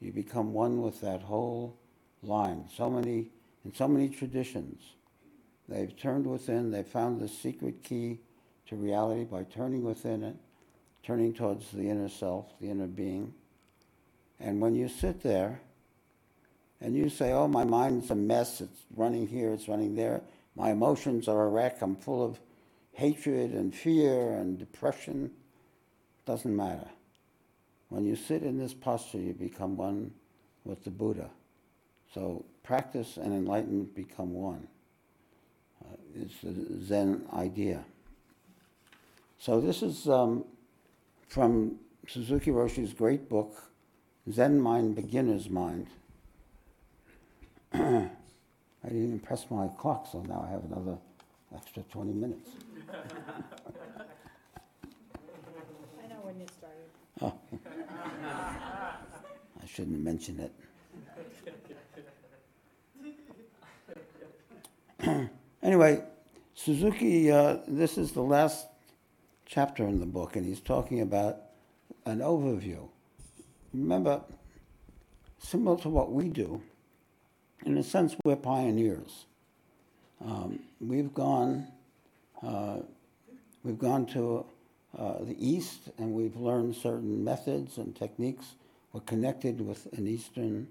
You 0.00 0.12
become 0.12 0.52
one 0.52 0.82
with 0.82 1.00
that 1.00 1.22
whole 1.22 1.76
line. 2.22 2.66
So 2.76 2.90
many, 2.90 3.30
in 3.64 3.74
so 3.74 3.88
many 3.88 4.08
traditions, 4.10 4.82
They've 5.68 5.96
turned 5.96 6.26
within, 6.26 6.70
they 6.70 6.82
found 6.82 7.20
the 7.20 7.28
secret 7.28 7.82
key 7.82 8.20
to 8.66 8.76
reality 8.76 9.24
by 9.24 9.44
turning 9.44 9.82
within 9.82 10.22
it, 10.22 10.36
turning 11.02 11.32
towards 11.32 11.70
the 11.70 11.88
inner 11.88 12.08
self, 12.08 12.58
the 12.60 12.70
inner 12.70 12.86
being. 12.86 13.34
And 14.38 14.60
when 14.60 14.74
you 14.74 14.88
sit 14.88 15.22
there 15.22 15.60
and 16.80 16.94
you 16.94 17.08
say, 17.08 17.32
oh, 17.32 17.48
my 17.48 17.64
mind's 17.64 18.10
a 18.10 18.14
mess, 18.14 18.60
it's 18.60 18.82
running 18.96 19.26
here, 19.26 19.52
it's 19.52 19.68
running 19.68 19.94
there, 19.94 20.22
my 20.56 20.70
emotions 20.70 21.28
are 21.28 21.46
a 21.46 21.48
wreck, 21.48 21.80
I'm 21.80 21.96
full 21.96 22.24
of 22.24 22.38
hatred 22.92 23.52
and 23.52 23.74
fear 23.74 24.32
and 24.32 24.58
depression, 24.58 25.30
doesn't 26.26 26.54
matter. 26.54 26.88
When 27.88 28.04
you 28.04 28.16
sit 28.16 28.42
in 28.42 28.58
this 28.58 28.74
posture, 28.74 29.18
you 29.18 29.32
become 29.34 29.76
one 29.76 30.12
with 30.64 30.84
the 30.84 30.90
Buddha. 30.90 31.30
So 32.12 32.44
practice 32.62 33.16
and 33.16 33.32
enlightenment 33.32 33.94
become 33.94 34.32
one. 34.32 34.66
Uh, 35.84 35.96
it's 36.14 36.40
the 36.42 36.84
Zen 36.84 37.26
idea. 37.32 37.84
So 39.38 39.60
this 39.60 39.82
is 39.82 40.08
um, 40.08 40.44
from 41.28 41.76
Suzuki 42.08 42.50
Roshi's 42.50 42.92
great 42.92 43.28
book, 43.28 43.70
Zen 44.30 44.60
Mind, 44.60 44.94
Beginner's 44.94 45.50
Mind. 45.50 45.88
I 47.74 48.08
didn't 48.84 49.04
even 49.04 49.18
press 49.18 49.46
my 49.50 49.66
clock, 49.66 50.06
so 50.10 50.22
now 50.22 50.46
I 50.46 50.50
have 50.52 50.64
another 50.64 50.96
extra 51.54 51.82
20 51.82 52.12
minutes. 52.12 52.50
I 56.02 56.06
know 56.06 56.20
when 56.22 56.38
you 56.38 56.46
started. 56.46 56.88
Oh. 57.20 57.34
I 59.60 59.66
shouldn't 59.66 59.96
have 59.96 60.04
mentioned 60.04 60.40
it. 60.40 60.52
anyway, 65.62 66.02
Suzuki, 66.54 67.32
uh, 67.32 67.58
this 67.66 67.98
is 67.98 68.12
the 68.12 68.22
last 68.22 68.68
chapter 69.46 69.84
in 69.86 69.98
the 69.98 70.06
book, 70.06 70.36
and 70.36 70.46
he's 70.46 70.60
talking 70.60 71.00
about 71.00 71.38
an 72.06 72.20
overview. 72.20 72.88
Remember, 73.72 74.22
similar 75.38 75.76
to 75.78 75.88
what 75.88 76.12
we 76.12 76.28
do, 76.28 76.62
in 77.64 77.78
a 77.78 77.82
sense, 77.82 78.14
we're 78.24 78.36
pioneers. 78.36 79.24
Um, 80.24 80.60
we've 80.80 81.12
gone, 81.12 81.66
uh, 82.42 82.78
we've 83.62 83.78
gone 83.78 84.06
to 84.06 84.44
uh, 84.98 85.18
the 85.20 85.36
East, 85.38 85.88
and 85.98 86.12
we've 86.12 86.36
learned 86.36 86.76
certain 86.76 87.24
methods 87.24 87.78
and 87.78 87.96
techniques. 87.96 88.54
We're 88.92 89.00
connected 89.00 89.60
with 89.66 89.92
an 89.96 90.06
Eastern 90.06 90.68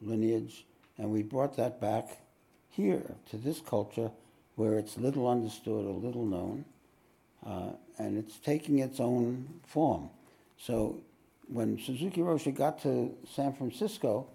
lineage, 0.00 0.66
and 0.98 1.10
we 1.10 1.22
brought 1.22 1.56
that 1.56 1.80
back 1.80 2.18
here 2.70 3.02
to 3.30 3.36
this 3.36 3.60
culture 3.60 4.10
where 4.56 4.78
it's 4.78 4.98
little 4.98 5.28
understood 5.28 5.86
or 5.86 5.94
little 5.94 6.26
known, 6.26 6.64
uh, 7.46 7.70
and 7.98 8.18
it's 8.18 8.38
taking 8.38 8.80
its 8.80 9.00
own 9.00 9.48
form. 9.66 10.10
So 10.58 10.98
when 11.48 11.78
Suzuki 11.78 12.20
Roshi 12.20 12.54
got 12.54 12.82
to 12.82 13.14
San 13.34 13.52
Francisco, 13.54 14.26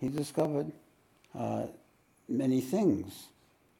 he 0.00 0.08
discovered 0.08 0.72
uh, 1.38 1.66
many 2.28 2.60
things. 2.60 3.28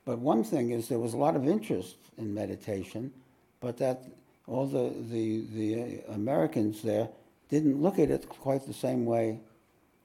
But 0.04 0.18
one 0.18 0.44
thing 0.44 0.70
is 0.70 0.88
there 0.88 0.98
was 0.98 1.14
a 1.14 1.18
lot 1.18 1.36
of 1.36 1.46
interest 1.46 1.96
in 2.18 2.34
meditation, 2.34 3.12
but 3.60 3.78
that 3.78 4.02
all 4.46 4.66
the, 4.66 4.92
the, 5.10 5.44
the 5.54 6.12
Americans 6.12 6.82
there 6.82 7.08
didn't 7.48 7.80
look 7.80 7.98
at 7.98 8.10
it 8.10 8.28
quite 8.28 8.66
the 8.66 8.74
same 8.74 9.04
way 9.04 9.38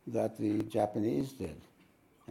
that 0.08 0.38
the 0.38 0.60
Japanese 0.64 1.32
did. 1.32 1.56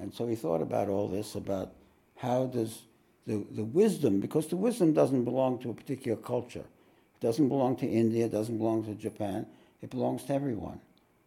And 0.00 0.12
so 0.14 0.26
he 0.26 0.36
thought 0.36 0.62
about 0.62 0.88
all 0.88 1.08
this, 1.08 1.34
about 1.34 1.72
how 2.16 2.46
does 2.46 2.82
the, 3.26 3.44
the 3.50 3.64
wisdom, 3.64 4.20
because 4.20 4.46
the 4.46 4.56
wisdom 4.56 4.92
doesn't 4.92 5.24
belong 5.24 5.58
to 5.60 5.70
a 5.70 5.74
particular 5.74 6.16
culture. 6.16 6.60
It 6.60 7.20
doesn't 7.20 7.48
belong 7.48 7.76
to 7.76 7.86
India, 7.86 8.26
it 8.26 8.32
doesn't 8.32 8.58
belong 8.58 8.84
to 8.84 8.94
Japan, 8.94 9.46
it 9.82 9.90
belongs 9.90 10.24
to 10.24 10.34
everyone. 10.34 10.80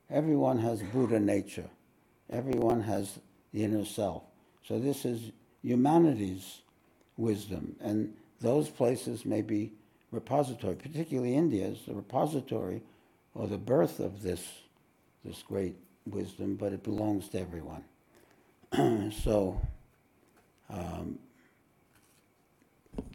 Everyone 0.09 0.59
has 0.59 0.81
Buddha 0.81 1.19
nature. 1.19 1.69
Everyone 2.31 2.81
has 2.81 3.19
the 3.53 3.63
inner 3.63 3.85
self. 3.85 4.23
So 4.67 4.79
this 4.79 5.05
is 5.05 5.31
humanity's 5.63 6.61
wisdom. 7.17 7.75
And 7.81 8.13
those 8.41 8.69
places 8.69 9.25
may 9.25 9.41
be 9.41 9.71
repository, 10.11 10.75
particularly 10.75 11.35
India 11.35 11.67
is 11.67 11.79
the 11.87 11.93
repository 11.93 12.81
or 13.35 13.47
the 13.47 13.57
birth 13.57 13.99
of 13.99 14.21
this, 14.21 14.43
this 15.23 15.43
great 15.43 15.75
wisdom, 16.05 16.55
but 16.55 16.73
it 16.73 16.83
belongs 16.83 17.29
to 17.29 17.39
everyone. 17.39 17.83
so 19.11 19.59
um, 20.69 21.19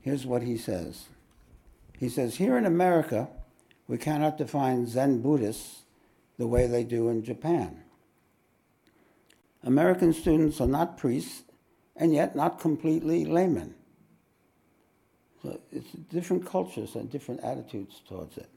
here's 0.02 0.26
what 0.26 0.42
he 0.42 0.56
says. 0.56 1.06
He 1.98 2.08
says, 2.08 2.36
here 2.36 2.58
in 2.58 2.66
America, 2.66 3.28
we 3.86 3.98
cannot 3.98 4.38
define 4.38 4.86
Zen 4.86 5.20
Buddhists 5.20 5.82
the 6.38 6.46
way 6.46 6.66
they 6.66 6.84
do 6.84 7.08
in 7.08 7.22
Japan. 7.22 7.83
American 9.64 10.12
students 10.12 10.60
are 10.60 10.66
not 10.68 10.98
priests 10.98 11.42
and 11.96 12.12
yet 12.12 12.36
not 12.36 12.60
completely 12.60 13.24
laymen. 13.24 13.74
So 15.42 15.60
it's 15.72 15.90
different 16.10 16.46
cultures 16.46 16.94
and 16.94 17.10
different 17.10 17.42
attitudes 17.42 18.00
towards 18.06 18.38
it. 18.38 18.48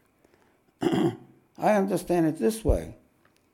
I 1.58 1.72
understand 1.74 2.28
it 2.28 2.38
this 2.38 2.64
way. 2.64 2.96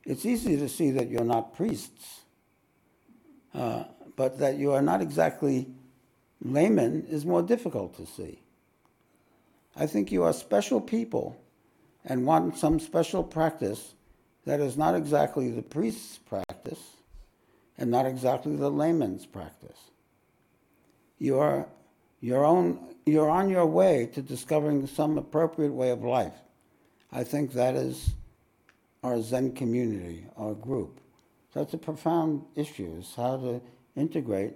It's 0.04 0.26
easy 0.26 0.58
to 0.58 0.68
see 0.68 0.92
that 0.92 1.10
you're 1.10 1.24
not 1.24 1.56
priests, 1.56 2.22
uh, 3.54 3.86
but 4.16 4.40
that 4.40 4.58
you 4.58 4.72
are 4.72 4.82
not 4.82 5.02
exactly 5.02 5.68
laymen 6.44 7.06
is 7.10 7.26
more 7.26 7.42
difficult 7.42 7.96
to 7.98 8.06
see. 8.06 8.40
I 9.76 9.88
think 9.88 10.12
you 10.12 10.24
are 10.24 10.34
special 10.34 10.82
people 10.82 11.38
and 12.06 12.26
want 12.26 12.58
some 12.58 12.80
special 12.80 13.24
practice 13.24 13.94
that 14.46 14.60
is 14.60 14.78
not 14.78 14.94
exactly 14.94 15.50
the 15.50 15.62
priest's 15.62 16.18
practice 16.18 16.80
and 17.78 17.90
not 17.90 18.06
exactly 18.06 18.56
the 18.56 18.70
layman's 18.70 19.26
practice. 19.26 19.78
You 21.18 21.40
are, 21.40 21.68
your 22.22 22.46
own, 22.46 22.96
you're 23.06 23.30
on 23.30 23.50
your 23.50 23.66
way 23.66 24.10
to 24.14 24.22
discovering 24.22 24.86
some 24.88 25.18
appropriate 25.18 25.74
way 25.74 25.90
of 25.90 26.04
life. 26.04 26.34
I 27.12 27.24
think 27.24 27.54
that 27.54 27.76
is 27.76 28.14
our 29.04 29.22
Zen 29.22 29.54
community, 29.54 30.26
our 30.38 30.54
group. 30.54 31.00
So 31.54 31.62
it's 31.62 31.74
a 31.74 31.78
profound 31.78 32.44
issue, 32.56 32.96
is 33.00 33.14
how 33.16 33.38
to 33.38 33.62
integrate 33.96 34.54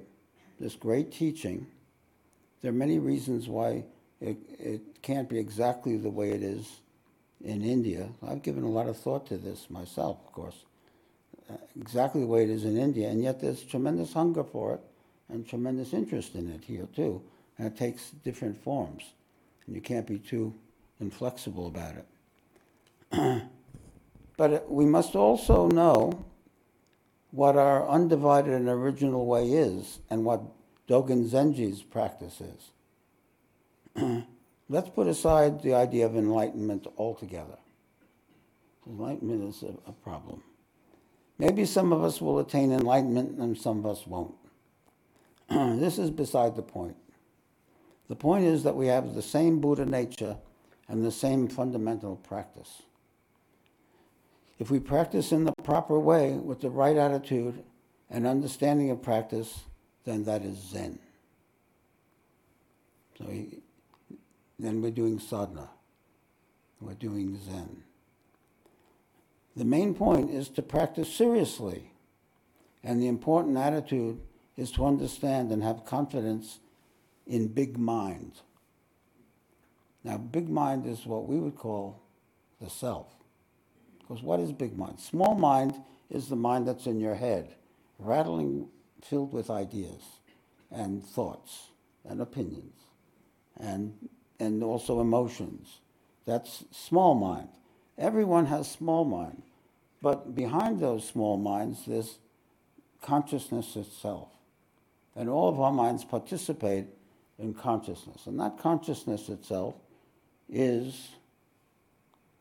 this 0.59 0.75
great 0.75 1.11
teaching. 1.11 1.67
There 2.61 2.69
are 2.69 2.75
many 2.75 2.97
reasons 2.97 3.47
why 3.47 3.83
it, 4.19 4.37
it 4.57 5.01
can't 5.03 5.29
be 5.29 5.37
exactly 5.37 5.97
the 5.97 6.09
way 6.09 6.31
it 6.31 6.41
is 6.41 6.79
in 7.43 7.63
India. 7.63 8.09
I've 8.27 8.41
given 8.41 8.63
a 8.63 8.69
lot 8.69 8.87
of 8.87 8.97
thought 8.97 9.27
to 9.27 9.37
this 9.37 9.69
myself, 9.69 10.17
of 10.25 10.33
course, 10.33 10.65
exactly 11.79 12.21
the 12.21 12.27
way 12.27 12.43
it 12.43 12.49
is 12.49 12.65
in 12.65 12.77
India, 12.77 13.09
and 13.09 13.21
yet 13.23 13.39
there's 13.39 13.63
tremendous 13.63 14.13
hunger 14.13 14.43
for 14.43 14.73
it 14.75 14.81
and 15.29 15.47
tremendous 15.47 15.93
interest 15.93 16.35
in 16.35 16.49
it 16.51 16.63
here 16.63 16.87
too. 16.95 17.21
And 17.57 17.67
it 17.67 17.77
takes 17.77 18.11
different 18.23 18.63
forms, 18.63 19.03
and 19.65 19.75
you 19.75 19.81
can't 19.81 20.07
be 20.07 20.19
too 20.19 20.53
inflexible 20.99 21.67
about 21.67 21.95
it. 21.95 22.05
but 24.37 24.53
uh, 24.53 24.59
we 24.67 24.85
must 24.85 25.15
also 25.15 25.67
know 25.67 26.25
what 27.31 27.55
our 27.55 27.87
undivided 27.87 28.53
and 28.53 28.69
original 28.69 29.25
way 29.25 29.49
is 29.51 29.99
and 30.09 30.23
what 30.23 30.41
Dogen 30.87 31.29
Zenji's 31.29 31.83
practice 31.83 32.41
is. 33.95 34.23
Let's 34.69 34.89
put 34.89 35.07
aside 35.07 35.61
the 35.61 35.73
idea 35.73 36.05
of 36.05 36.15
enlightenment 36.15 36.87
altogether. 36.97 37.57
Enlightenment 38.85 39.43
is 39.43 39.63
a, 39.63 39.73
a, 39.89 39.91
problem. 39.91 40.43
Maybe 41.39 41.65
some 41.65 41.93
of 41.93 42.03
us 42.03 42.19
will 42.19 42.39
attain 42.39 42.71
enlightenment 42.71 43.37
and 43.37 43.57
some 43.57 43.79
of 43.79 43.85
us 43.85 44.07
won't. 44.07 44.35
this 45.49 45.97
is 45.97 46.09
beside 46.09 46.55
the 46.55 46.63
point. 46.63 46.97
The 48.07 48.15
point 48.15 48.45
is 48.45 48.63
that 48.63 48.75
we 48.75 48.87
have 48.87 49.13
the 49.13 49.21
same 49.21 49.59
Buddha 49.59 49.85
nature 49.85 50.37
and 50.87 51.03
the 51.03 51.11
same 51.11 51.47
fundamental 51.47 52.15
practice. 52.15 52.81
If 54.59 54.71
we 54.71 54.79
practice 54.79 55.31
in 55.31 55.43
the 55.43 55.53
proper 55.63 55.99
way 55.99 56.33
with 56.33 56.61
the 56.61 56.69
right 56.69 56.97
attitude 56.97 57.63
and 58.09 58.25
understanding 58.25 58.89
of 58.89 59.01
practice, 59.01 59.65
then 60.05 60.23
that 60.23 60.41
is 60.41 60.57
Zen. 60.57 60.97
So 63.17 63.25
he, 63.25 63.59
then 64.57 64.81
we're 64.81 64.91
doing 64.91 65.19
sadhana. 65.19 65.69
We're 66.79 66.93
doing 66.93 67.39
Zen. 67.45 67.83
The 69.57 69.65
main 69.65 69.95
point 69.95 70.29
is 70.29 70.49
to 70.49 70.61
practice 70.61 71.11
seriously. 71.11 71.91
And 72.83 73.01
the 73.01 73.07
important 73.07 73.57
attitude 73.57 74.19
is 74.55 74.71
to 74.73 74.85
understand 74.85 75.51
and 75.51 75.63
have 75.63 75.83
confidence 75.83 76.59
in 77.25 77.47
big 77.47 77.75
mind. 77.75 78.33
Now, 80.03 80.19
big 80.19 80.47
mind 80.47 80.85
is 80.85 81.07
what 81.07 81.27
we 81.27 81.39
would 81.39 81.55
call 81.55 82.03
the 82.61 82.69
self. 82.69 83.07
Because 83.99 84.21
what 84.21 84.39
is 84.39 84.51
big 84.51 84.77
mind? 84.77 84.99
Small 84.99 85.33
mind 85.33 85.73
is 86.11 86.29
the 86.29 86.35
mind 86.35 86.67
that's 86.67 86.85
in 86.85 86.99
your 86.99 87.15
head, 87.15 87.55
rattling, 87.97 88.69
filled 89.01 89.33
with 89.33 89.49
ideas 89.49 90.03
and 90.69 91.03
thoughts 91.03 91.71
and 92.05 92.21
opinions 92.21 92.75
and, 93.59 93.95
and 94.39 94.61
also 94.61 95.01
emotions. 95.01 95.79
That's 96.25 96.63
small 96.71 97.15
mind. 97.15 97.49
Everyone 97.97 98.45
has 98.45 98.69
small 98.69 99.03
mind. 99.03 99.41
But 100.01 100.35
behind 100.35 100.79
those 100.79 101.07
small 101.07 101.37
minds, 101.37 101.85
there's 101.87 102.19
consciousness 103.01 103.75
itself. 103.75 104.29
And 105.15 105.29
all 105.29 105.49
of 105.49 105.59
our 105.59 105.71
minds 105.71 106.03
participate 106.05 106.85
in 107.39 107.53
consciousness. 107.53 108.27
And 108.27 108.39
that 108.39 108.59
consciousness 108.59 109.29
itself 109.29 109.75
is 110.49 111.09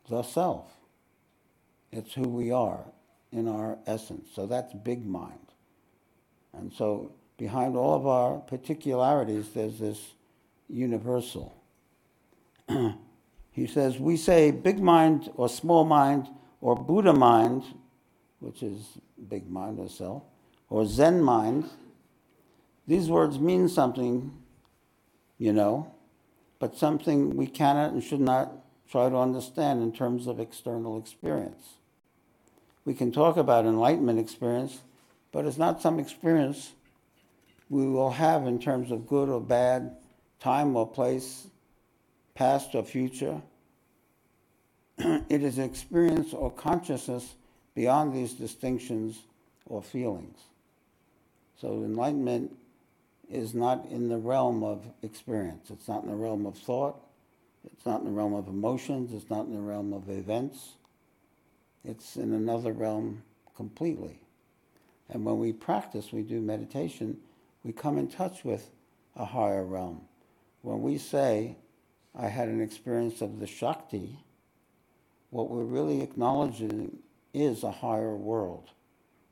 the 0.09 0.23
self. 0.23 0.71
It's 1.91 2.13
who 2.13 2.29
we 2.29 2.51
are 2.51 2.85
in 3.33 3.49
our 3.49 3.79
essence. 3.87 4.29
So 4.35 4.47
that's 4.47 4.73
big 4.75 5.07
mind. 5.07 5.39
And 6.53 6.73
so 6.73 7.13
behind 7.37 7.77
all 7.77 7.95
of 7.95 8.07
our 8.07 8.39
particularities, 8.39 9.51
there's 9.55 9.79
this 9.79 10.15
universal. 10.69 11.57
he 13.53 13.67
says, 13.67 13.99
we 13.99 14.17
say 14.17 14.51
big 14.51 14.81
mind 14.81 15.31
or 15.37 15.49
small 15.49 15.85
mind 15.85 16.29
or 16.61 16.77
Buddha 16.77 17.13
mind, 17.13 17.65
which 18.41 18.63
is 18.63 18.99
big 19.29 19.49
mind 19.49 19.79
or 19.79 19.89
self, 19.89 20.23
or 20.69 20.87
Zen 20.87 21.23
mind. 21.23 21.69
These 22.87 23.09
words 23.09 23.39
mean 23.39 23.69
something, 23.69 24.33
you 25.39 25.53
know, 25.53 25.93
but 26.59 26.77
something 26.77 27.37
we 27.37 27.47
cannot 27.47 27.93
and 27.93 28.03
should 28.03 28.21
not 28.21 28.53
try 28.91 29.09
to 29.09 29.17
understand 29.17 29.83
in 29.83 29.93
terms 29.93 30.27
of 30.27 30.39
external 30.39 30.99
experience. 30.99 31.75
We 32.85 32.95
can 32.95 33.11
talk 33.11 33.37
about 33.37 33.67
enlightenment 33.67 34.19
experience, 34.19 34.81
but 35.33 35.45
it's 35.45 35.59
not 35.59 35.83
some 35.83 35.99
experience 35.99 36.73
we 37.69 37.87
will 37.87 38.13
have 38.13 38.47
in 38.47 38.61
terms 38.61 38.93
of 38.93 39.09
good 39.09 39.29
or 39.29 39.41
bad, 39.41 39.97
time 40.39 40.77
or 40.77 40.89
place, 40.89 41.49
past 42.35 42.75
or 42.75 42.85
future. 42.85 43.43
it 45.29 45.43
is 45.43 45.59
experience 45.59 46.33
or 46.33 46.51
consciousness 46.51 47.35
beyond 47.75 48.15
these 48.15 48.33
distinctions 48.33 49.23
or 49.67 49.83
feelings. 49.83 50.39
So 51.61 51.85
enlightenment 51.85 52.57
is 53.31 53.55
not 53.55 53.87
in 53.91 54.09
the 54.09 54.19
realm 54.19 54.63
of 54.63 54.85
experience. 55.03 55.71
It's 55.71 55.89
not 55.89 56.05
in 56.05 56.11
the 56.11 56.17
realm 56.17 56.47
of 56.47 56.57
thought. 56.57 57.01
It's 57.73 57.85
not 57.85 58.01
in 58.01 58.07
the 58.07 58.13
realm 58.13 58.35
of 58.35 58.49
emotions. 58.49 59.13
It's 59.13 59.31
not 59.31 59.47
in 59.47 59.55
the 59.55 59.61
realm 59.61 59.93
of 59.93 60.09
events. 60.09 60.75
It's 61.85 62.17
in 62.17 62.33
another 62.33 62.73
realm 62.73 63.23
completely. 63.57 64.21
And 65.09 65.25
when 65.25 65.39
we 65.39 65.53
practice, 65.53 66.13
we 66.13 66.23
do 66.23 66.41
meditation, 66.41 67.19
we 67.65 67.73
come 67.73 67.99
in 67.99 68.09
touch 68.09 68.45
with 68.45 68.71
a 69.15 69.25
higher 69.25 69.65
realm. 69.65 70.03
When 70.63 70.83
we 70.83 70.99
say, 70.99 71.57
I 72.15 72.29
had 72.29 72.49
an 72.49 72.61
experience 72.61 73.21
of 73.21 73.41
the 73.41 73.47
Shakti, 73.47 74.19
what 75.31 75.51
we're 75.51 75.65
really 75.65 76.03
acknowledging 76.03 76.99
is 77.35 77.63
a 77.63 77.71
higher 77.71 78.15
world, 78.15 78.71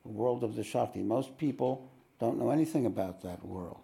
the 0.03 0.11
world 0.11 0.43
of 0.43 0.55
the 0.55 0.63
Shakti. 0.63 1.01
Most 1.01 1.37
people 1.37 1.89
don't 2.19 2.39
know 2.39 2.51
anything 2.51 2.85
about 2.85 3.21
that 3.23 3.43
world. 3.43 3.83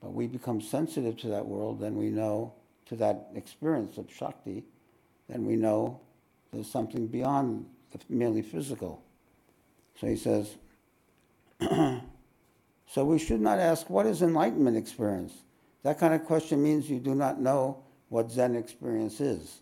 But 0.00 0.12
we 0.12 0.26
become 0.26 0.60
sensitive 0.60 1.16
to 1.18 1.28
that 1.28 1.46
world, 1.46 1.80
then 1.80 1.96
we 1.96 2.10
know, 2.10 2.54
to 2.86 2.96
that 2.96 3.28
experience 3.34 3.98
of 3.98 4.10
Shakti, 4.12 4.64
then 5.28 5.44
we 5.44 5.56
know 5.56 6.00
there's 6.52 6.70
something 6.70 7.06
beyond 7.06 7.66
the 7.92 7.98
merely 8.08 8.42
physical. 8.42 9.02
So 10.00 10.06
he 10.06 10.16
says, 10.16 10.56
so 12.86 13.04
we 13.04 13.18
should 13.18 13.40
not 13.40 13.58
ask, 13.58 13.90
what 13.90 14.06
is 14.06 14.22
enlightenment 14.22 14.76
experience? 14.76 15.32
That 15.82 15.98
kind 15.98 16.14
of 16.14 16.24
question 16.24 16.62
means 16.62 16.88
you 16.88 17.00
do 17.00 17.14
not 17.14 17.40
know 17.40 17.82
what 18.08 18.30
Zen 18.30 18.56
experience 18.56 19.20
is. 19.20 19.60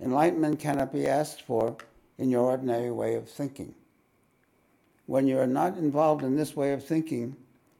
Enlightenment 0.00 0.60
cannot 0.60 0.92
be 0.92 1.06
asked 1.06 1.42
for 1.42 1.76
in 2.18 2.30
your 2.30 2.42
ordinary 2.42 2.90
way 2.90 3.14
of 3.14 3.28
thinking. 3.28 3.74
When 5.06 5.26
you 5.26 5.38
are 5.38 5.46
not 5.46 5.76
involved 5.76 6.22
in 6.22 6.36
this 6.36 6.56
way 6.56 6.72
of 6.72 6.84
thinking, 6.84 7.36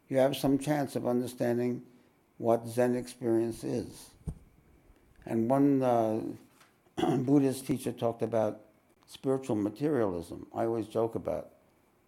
you 0.09 0.19
have 0.19 0.37
some 0.37 0.59
chance 0.59 0.97
of 0.97 1.07
understanding 1.07 1.83
what 2.39 2.67
Zen 2.69 2.95
experience 2.95 3.65
is. 3.65 4.11
And 5.25 5.51
one 5.51 5.83
uh, 5.83 6.21
Buddhist 7.17 7.67
teacher 7.67 7.93
talked 7.93 8.23
about 8.23 8.61
spiritual 9.07 9.57
materialism. 9.57 10.47
I 10.55 10.65
always 10.65 10.87
joke 10.87 11.15
about. 11.15 11.51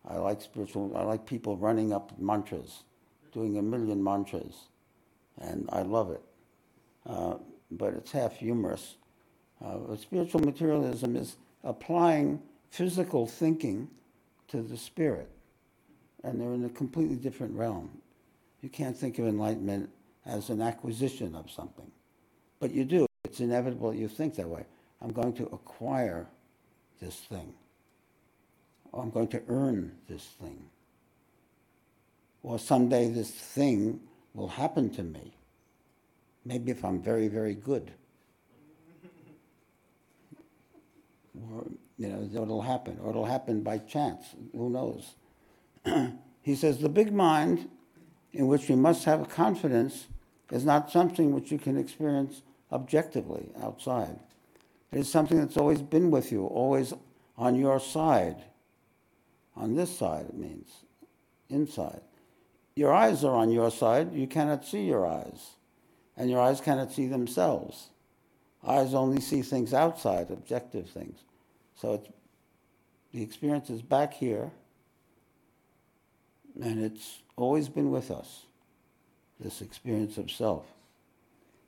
I 0.07 0.17
like 0.17 0.41
spiritual. 0.41 0.97
I 0.97 1.03
like 1.03 1.27
people 1.27 1.57
running 1.57 1.93
up 1.93 2.13
mantras, 2.19 2.85
doing 3.33 3.59
a 3.59 3.63
million 3.63 4.03
mantras, 4.03 4.69
and 5.41 5.69
I 5.73 5.83
love 5.83 6.11
it. 6.11 6.23
Uh, 7.05 7.35
but 7.71 7.95
it's 7.95 8.13
half 8.13 8.37
humorous. 8.37 8.97
Uh, 9.65 9.97
spiritual 9.97 10.41
materialism 10.41 11.17
is 11.17 11.37
applying 11.65 12.41
physical 12.71 13.27
thinking 13.27 13.89
to 14.47 14.63
the 14.63 14.77
spirit, 14.77 15.29
and 16.23 16.41
they're 16.41 16.55
in 16.55 16.65
a 16.65 16.71
completely 16.71 17.17
different 17.17 17.55
realm. 17.55 17.91
You 18.63 18.69
can't 18.69 18.97
think 18.97 19.19
of 19.19 19.27
enlightenment 19.27 19.91
as 20.25 20.51
an 20.51 20.63
acquisition 20.63 21.35
of 21.35 21.51
something, 21.51 21.91
but 22.61 22.73
you 22.73 22.85
do. 22.85 23.07
It's 23.25 23.41
inevitable 23.41 23.95
you 23.95 24.09
think 24.09 24.37
that 24.37 24.49
way. 24.49 24.65
I'm 25.03 25.13
going 25.13 25.33
to 25.35 25.47
acquire 25.47 26.27
this 27.01 27.15
thing. 27.15 27.55
Or 28.93 29.03
I'm 29.03 29.11
going 29.11 29.29
to 29.29 29.43
earn 29.49 29.93
this 30.09 30.25
thing. 30.41 30.65
Or 32.43 32.59
someday 32.59 33.09
this 33.11 33.31
thing 33.31 34.01
will 34.35 34.49
happen 34.49 34.91
to 34.91 35.03
me. 35.03 35.35
Maybe 36.45 36.71
if 36.71 36.85
I'm 36.85 37.03
very, 37.03 37.29
very 37.29 37.55
good. 37.55 37.93
or, 41.53 41.67
you 41.99 42.09
know, 42.09 42.43
it'll 42.43 42.63
happen. 42.63 42.99
Or 43.03 43.11
it'll 43.11 43.25
happen 43.25 43.63
by 43.63 43.79
chance. 43.79 44.25
Who 44.53 44.71
knows? 44.71 45.15
he 46.43 46.55
says 46.55 46.79
the 46.79 46.89
big 46.89 47.13
mind 47.13 47.69
in 48.33 48.47
which 48.47 48.69
we 48.69 48.77
must 48.77 49.05
have 49.05 49.29
confidence 49.29 50.07
is 50.53 50.65
not 50.65 50.91
something 50.91 51.33
which 51.33 51.51
you 51.51 51.59
can 51.59 51.77
experience 51.77 52.43
objectively 52.71 53.51
outside. 53.61 54.19
It 54.93 55.01
is 55.01 55.11
something 55.11 55.39
that's 55.39 55.57
always 55.57 55.83
been 55.83 56.11
with 56.11 56.33
you, 56.33 56.47
always 56.47 56.95
on 57.37 57.57
your 57.57 57.81
side. 57.81 58.37
On 59.57 59.75
this 59.75 59.97
side, 59.97 60.27
it 60.29 60.37
means, 60.37 60.71
inside. 61.49 62.01
Your 62.77 62.93
eyes 62.93 63.25
are 63.25 63.35
on 63.35 63.51
your 63.51 63.73
side, 63.73 64.15
you 64.15 64.29
cannot 64.29 64.65
see 64.65 64.85
your 64.85 65.05
eyes, 65.05 65.57
and 66.17 66.31
your 66.31 66.41
eyes 66.41 66.61
cannot 66.61 66.93
see 66.93 67.09
themselves. 67.09 67.89
Eyes 68.65 68.95
only 68.95 69.21
see 69.21 69.43
things 69.43 69.75
outside, 69.75 70.31
objective 70.31 70.89
things. 70.89 71.19
So 71.81 72.03
the 73.13 73.23
experience 73.23 73.71
is 73.71 73.83
back 73.83 74.13
here, 74.13 74.51
and 76.61 76.83
it's 76.83 77.19
always 77.37 77.69
been 77.69 77.91
with 77.91 78.11
us, 78.11 78.47
this 79.39 79.63
experience 79.63 80.19
of 80.19 80.31
self. 80.31 80.67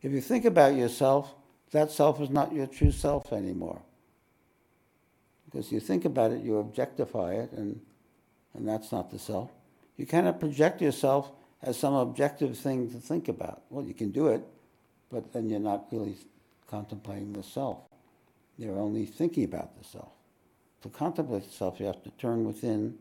If 0.03 0.11
you 0.11 0.20
think 0.20 0.44
about 0.44 0.75
yourself, 0.75 1.35
that 1.70 1.92
self 1.92 2.20
is 2.20 2.31
not 2.31 2.53
your 2.53 2.66
true 2.66 2.90
self 2.90 3.33
anymore. 3.33 3.83
Because 5.44 5.70
you 5.70 5.79
think 5.79 6.05
about 6.05 6.33
it, 6.33 6.42
you 6.42 6.59
objectify 6.59 7.35
it, 7.35 7.53
and, 7.53 7.81
and 8.55 8.66
that's 8.66 8.90
not 8.90 9.11
the 9.12 9.18
self. 9.18 9.51
You 9.96 10.07
cannot 10.07 10.40
project 10.40 10.81
yourself 10.81 11.31
as 11.62 11.79
some 11.79 11.94
objective 11.94 12.59
thing 12.59 12.90
to 12.90 12.99
think 12.99 13.29
about. 13.29 13.62
Well, 13.70 13.85
you 13.85 13.94
can 13.94 14.11
do 14.11 14.29
it, 14.29 14.42
but 15.11 15.33
then 15.33 15.49
you're 15.49 15.61
not 15.61 15.87
really 15.92 16.16
contemplating 16.68 17.33
the 17.33 17.42
self. 17.42 17.89
You're 18.61 18.79
only 18.79 19.07
thinking 19.07 19.44
about 19.44 19.79
the 19.79 19.85
self. 19.85 20.12
To 20.83 20.90
contemplate 20.90 21.44
the 21.44 21.51
self, 21.51 21.81
you 21.81 21.87
have 21.87 22.03
to 22.03 22.11
turn 22.11 22.44
within 22.44 22.99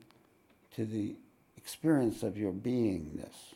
to 0.75 0.85
the 0.85 1.17
experience 1.57 2.23
of 2.23 2.37
your 2.37 2.53
beingness. 2.53 3.55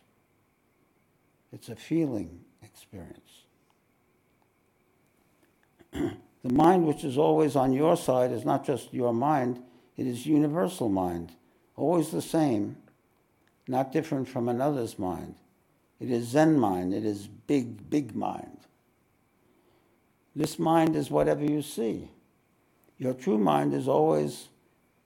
It's 1.53 1.69
a 1.69 1.77
feeling 1.77 2.41
experience 2.61 3.43
the 5.93 6.53
mind 6.53 6.85
which 6.85 7.05
is 7.05 7.17
always 7.17 7.55
on 7.55 7.71
your 7.71 7.95
side 7.95 8.31
is 8.31 8.43
not 8.43 8.65
just 8.65 8.93
your 8.93 9.13
mind, 9.13 9.61
it 9.95 10.05
is 10.05 10.25
universal 10.25 10.89
mind, 10.89 11.31
always 11.77 12.09
the 12.09 12.21
same, 12.21 12.75
not 13.67 13.93
different 13.93 14.27
from 14.27 14.49
another's 14.49 14.99
mind. 14.99 15.35
It 16.01 16.11
is 16.11 16.27
Zen 16.27 16.59
mind, 16.59 16.93
it 16.93 17.05
is 17.05 17.27
big, 17.27 17.89
big 17.89 18.13
mind. 18.13 18.57
This 20.35 20.57
mind 20.57 20.95
is 20.95 21.11
whatever 21.11 21.43
you 21.43 21.61
see. 21.61 22.09
Your 22.97 23.13
true 23.13 23.37
mind 23.37 23.73
is 23.73 23.87
always 23.87 24.47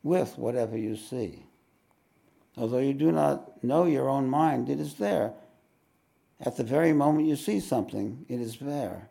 with 0.04 0.38
whatever 0.38 0.78
you 0.78 0.96
see. 0.96 1.44
Although 2.56 2.80
you 2.80 2.94
do 2.94 3.12
not 3.12 3.64
know 3.64 3.86
your 3.86 4.10
own 4.10 4.30
mind, 4.30 4.70
it 4.70 4.80
is 4.80 4.96
there. 4.96 5.34
At 6.40 6.56
the 6.56 6.64
very 6.64 6.94
moment 6.94 7.28
you 7.28 7.36
see 7.36 7.60
something, 7.60 8.26
it 8.30 8.40
is 8.40 8.58
there. 8.60 9.10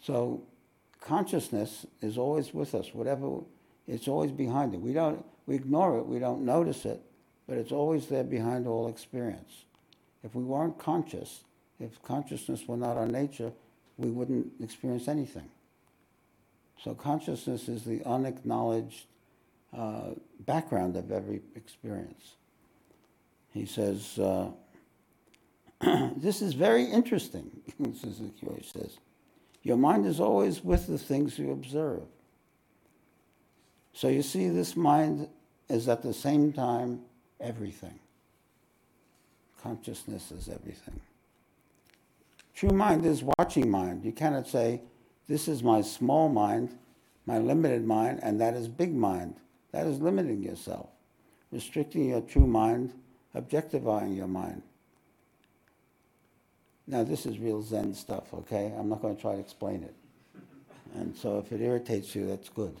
So 0.00 0.42
consciousness 1.00 1.86
is 2.00 2.16
always 2.16 2.54
with 2.54 2.74
us. 2.74 2.94
Whatever, 2.94 3.40
it's 3.86 4.08
always 4.08 4.30
behind 4.30 4.74
it. 4.74 4.80
We 4.80 4.92
don't, 4.92 5.24
we 5.46 5.56
ignore 5.56 5.98
it. 5.98 6.06
We 6.06 6.18
don't 6.18 6.42
notice 6.42 6.84
it, 6.84 7.02
but 7.46 7.58
it's 7.58 7.72
always 7.72 8.06
there 8.06 8.24
behind 8.24 8.66
all 8.66 8.88
experience. 8.88 9.64
If 10.22 10.34
we 10.34 10.44
weren't 10.44 10.78
conscious, 10.78 11.44
if 11.80 12.02
consciousness 12.02 12.66
were 12.66 12.76
not 12.76 12.96
our 12.96 13.06
nature, 13.06 13.52
we 13.96 14.10
wouldn't 14.10 14.52
experience 14.62 15.08
anything. 15.08 15.48
So 16.82 16.94
consciousness 16.94 17.68
is 17.68 17.84
the 17.84 18.02
unacknowledged 18.04 19.06
uh, 19.76 20.10
background 20.40 20.96
of 20.96 21.10
every 21.10 21.42
experience. 21.54 22.34
He 23.52 23.66
says, 23.66 24.18
uh, 24.18 24.50
this 26.16 26.42
is 26.42 26.54
very 26.54 26.84
interesting, 26.84 27.50
Suzuki 28.00 28.46
says. 28.62 28.98
Your 29.62 29.76
mind 29.76 30.06
is 30.06 30.20
always 30.20 30.62
with 30.62 30.86
the 30.86 30.98
things 30.98 31.38
you 31.38 31.50
observe. 31.50 32.02
So 33.92 34.08
you 34.08 34.22
see, 34.22 34.48
this 34.48 34.76
mind 34.76 35.28
is 35.68 35.88
at 35.88 36.02
the 36.02 36.14
same 36.14 36.52
time 36.52 37.00
everything. 37.40 37.98
Consciousness 39.62 40.30
is 40.30 40.48
everything. 40.48 41.00
True 42.58 42.70
mind 42.70 43.06
is 43.06 43.22
watching 43.38 43.70
mind. 43.70 44.04
You 44.04 44.10
cannot 44.10 44.48
say, 44.48 44.80
this 45.28 45.46
is 45.46 45.62
my 45.62 45.80
small 45.80 46.28
mind, 46.28 46.76
my 47.24 47.38
limited 47.38 47.86
mind, 47.86 48.18
and 48.20 48.40
that 48.40 48.54
is 48.54 48.66
big 48.66 48.92
mind. 48.92 49.36
That 49.70 49.86
is 49.86 50.00
limiting 50.00 50.42
yourself, 50.42 50.88
restricting 51.52 52.08
your 52.08 52.20
true 52.20 52.48
mind, 52.48 52.94
objectifying 53.32 54.16
your 54.16 54.26
mind. 54.26 54.62
Now, 56.88 57.04
this 57.04 57.26
is 57.26 57.38
real 57.38 57.62
Zen 57.62 57.94
stuff, 57.94 58.34
okay? 58.34 58.74
I'm 58.76 58.88
not 58.88 59.02
going 59.02 59.14
to 59.14 59.22
try 59.22 59.34
to 59.34 59.40
explain 59.40 59.84
it. 59.84 59.94
And 60.96 61.16
so 61.16 61.38
if 61.38 61.52
it 61.52 61.60
irritates 61.60 62.12
you, 62.16 62.26
that's 62.26 62.48
good. 62.48 62.80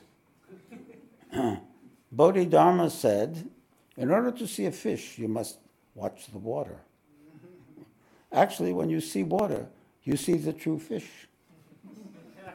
Bodhidharma 2.10 2.90
said, 2.90 3.48
in 3.96 4.10
order 4.10 4.32
to 4.32 4.48
see 4.48 4.66
a 4.66 4.72
fish, 4.72 5.18
you 5.18 5.28
must 5.28 5.58
watch 5.94 6.26
the 6.32 6.38
water. 6.38 6.80
Actually, 8.32 8.72
when 8.72 8.90
you 8.90 9.00
see 9.00 9.22
water, 9.22 9.66
you 10.04 10.16
see 10.16 10.34
the 10.34 10.52
true 10.52 10.78
fish. 10.78 11.08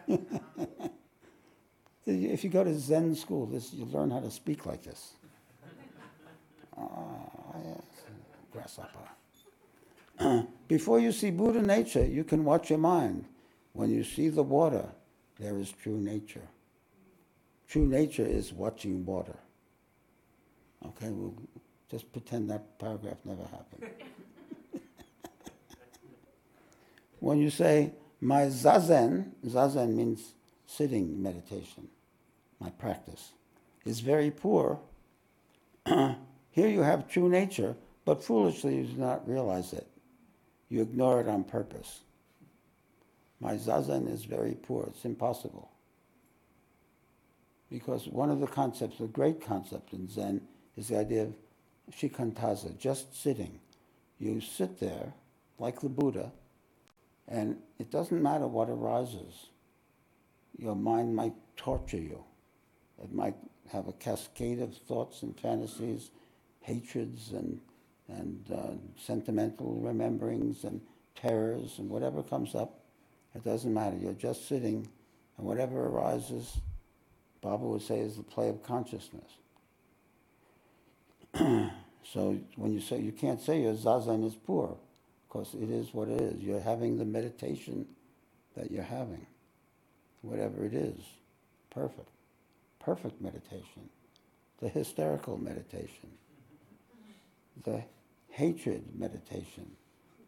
if 2.06 2.44
you 2.44 2.50
go 2.50 2.64
to 2.64 2.78
Zen 2.78 3.16
school, 3.16 3.46
this, 3.46 3.74
you 3.74 3.86
learn 3.86 4.12
how 4.12 4.20
to 4.20 4.30
speak 4.30 4.66
like 4.66 4.84
this. 4.84 5.14
Ah, 6.78 7.56
yes, 7.64 7.82
grasshopper. 8.52 9.00
Before 10.68 11.00
you 11.00 11.12
see 11.12 11.32
Buddha 11.32 11.62
nature, 11.62 12.06
you 12.06 12.24
can 12.24 12.44
watch 12.44 12.70
your 12.70 12.80
mind. 12.80 13.26
When 13.74 13.90
you 13.90 14.04
see 14.04 14.30
the 14.30 14.44
water, 14.44 14.88
there 15.40 15.58
is 15.58 15.72
true 15.72 16.00
nature. 16.00 16.48
True 17.68 17.88
nature 17.88 18.26
is 18.26 18.54
watching 18.54 19.06
water. 19.06 19.38
Okay, 20.86 21.10
we'll 21.10 21.34
just 21.90 22.12
pretend 22.12 22.50
that 22.50 22.78
paragraph 22.78 23.18
never 23.26 23.44
happened. 23.44 23.90
when 27.24 27.40
you 27.40 27.50
say, 27.50 27.94
my 28.20 28.42
zazen, 28.48 29.32
zazen 29.46 29.96
means 29.96 30.34
sitting 30.68 31.24
meditation, 31.24 31.88
my 32.60 32.70
practice, 32.70 33.32
is 33.86 34.02
very 34.02 34.30
poor, 34.30 34.78
here 35.86 36.18
you 36.68 36.82
have 36.82 37.08
true 37.08 37.30
nature, 37.30 37.78
but 38.04 38.22
foolishly 38.22 38.76
you 38.76 38.84
do 38.84 38.98
not 38.98 39.26
realize 39.26 39.72
it. 39.72 39.88
You 40.68 40.82
ignore 40.82 41.22
it 41.22 41.30
on 41.30 41.46
purpose. 41.46 42.02
My 43.40 43.54
zazen 43.54 44.12
is 44.12 44.26
very 44.26 44.56
poor, 44.56 44.88
it's 44.90 45.06
impossible. 45.06 45.72
Because 47.72 48.06
one 48.06 48.32
of 48.32 48.42
the 48.42 48.48
concepts, 48.48 49.00
a 49.00 49.08
great 49.08 49.40
concept 49.40 49.94
in 49.94 50.10
Zen, 50.10 50.42
is 50.76 50.90
the 50.90 50.98
idea 50.98 51.24
of 51.24 51.36
shikantaza, 51.90 52.78
just 52.78 53.16
sitting. 53.16 53.62
You 54.20 54.42
sit 54.42 54.82
there, 54.82 55.14
like 55.58 55.80
the 55.80 55.88
Buddha, 55.88 56.34
and 57.34 57.58
it 57.80 57.90
doesn't 57.90 58.22
matter 58.22 58.46
what 58.46 58.70
arises. 58.70 59.48
Your 60.56 60.76
mind 60.76 61.16
might 61.16 61.34
torture 61.58 61.98
you. 61.98 62.24
It 63.04 63.12
might 63.12 63.34
have 63.72 63.88
a 63.88 63.94
cascade 63.94 64.60
of 64.60 64.78
thoughts 64.78 65.24
and 65.24 65.38
fantasies, 65.40 66.12
hatreds 66.62 67.32
and, 67.32 67.60
and 68.08 68.46
uh, 68.54 69.02
sentimental 69.02 69.82
rememberings 69.82 70.64
and 70.64 70.80
terrors 71.16 71.80
and 71.80 71.90
whatever 71.90 72.22
comes 72.22 72.54
up. 72.54 72.82
It 73.34 73.44
doesn't 73.44 73.74
matter. 73.74 73.98
You're 73.98 74.14
just 74.14 74.48
sitting, 74.48 74.88
and 75.40 75.48
whatever 75.48 75.88
arises, 75.88 76.60
Baba 77.42 77.66
would 77.66 77.82
say, 77.82 77.98
is 78.00 78.16
the 78.16 78.22
play 78.22 78.50
of 78.50 78.62
consciousness. 78.62 79.32
so 81.34 82.38
when 82.58 82.74
you 82.74 82.80
say, 82.80 83.00
you 83.00 83.12
can't 83.12 83.42
say 83.42 83.64
your 83.64 83.74
zazen 83.74 84.24
is 84.24 84.36
poor, 84.36 84.78
because 85.34 85.56
it 85.56 85.70
is 85.70 85.94
what 85.94 86.10
it 86.10 86.22
is. 86.22 86.44
You're 86.44 86.60
having 86.60 86.98
the 86.98 87.06
meditation 87.06 87.88
that 88.56 88.70
you're 88.70 88.84
having, 88.84 89.26
whatever 90.22 90.64
it 90.64 90.74
is. 90.74 91.00
Perfect. 91.72 92.10
Perfect 92.80 93.20
meditation. 93.20 93.90
The 94.60 94.70
hysterical 94.70 95.38
meditation. 95.38 96.10
The 97.64 97.84
hatred 98.30 98.84
meditation. 98.96 99.72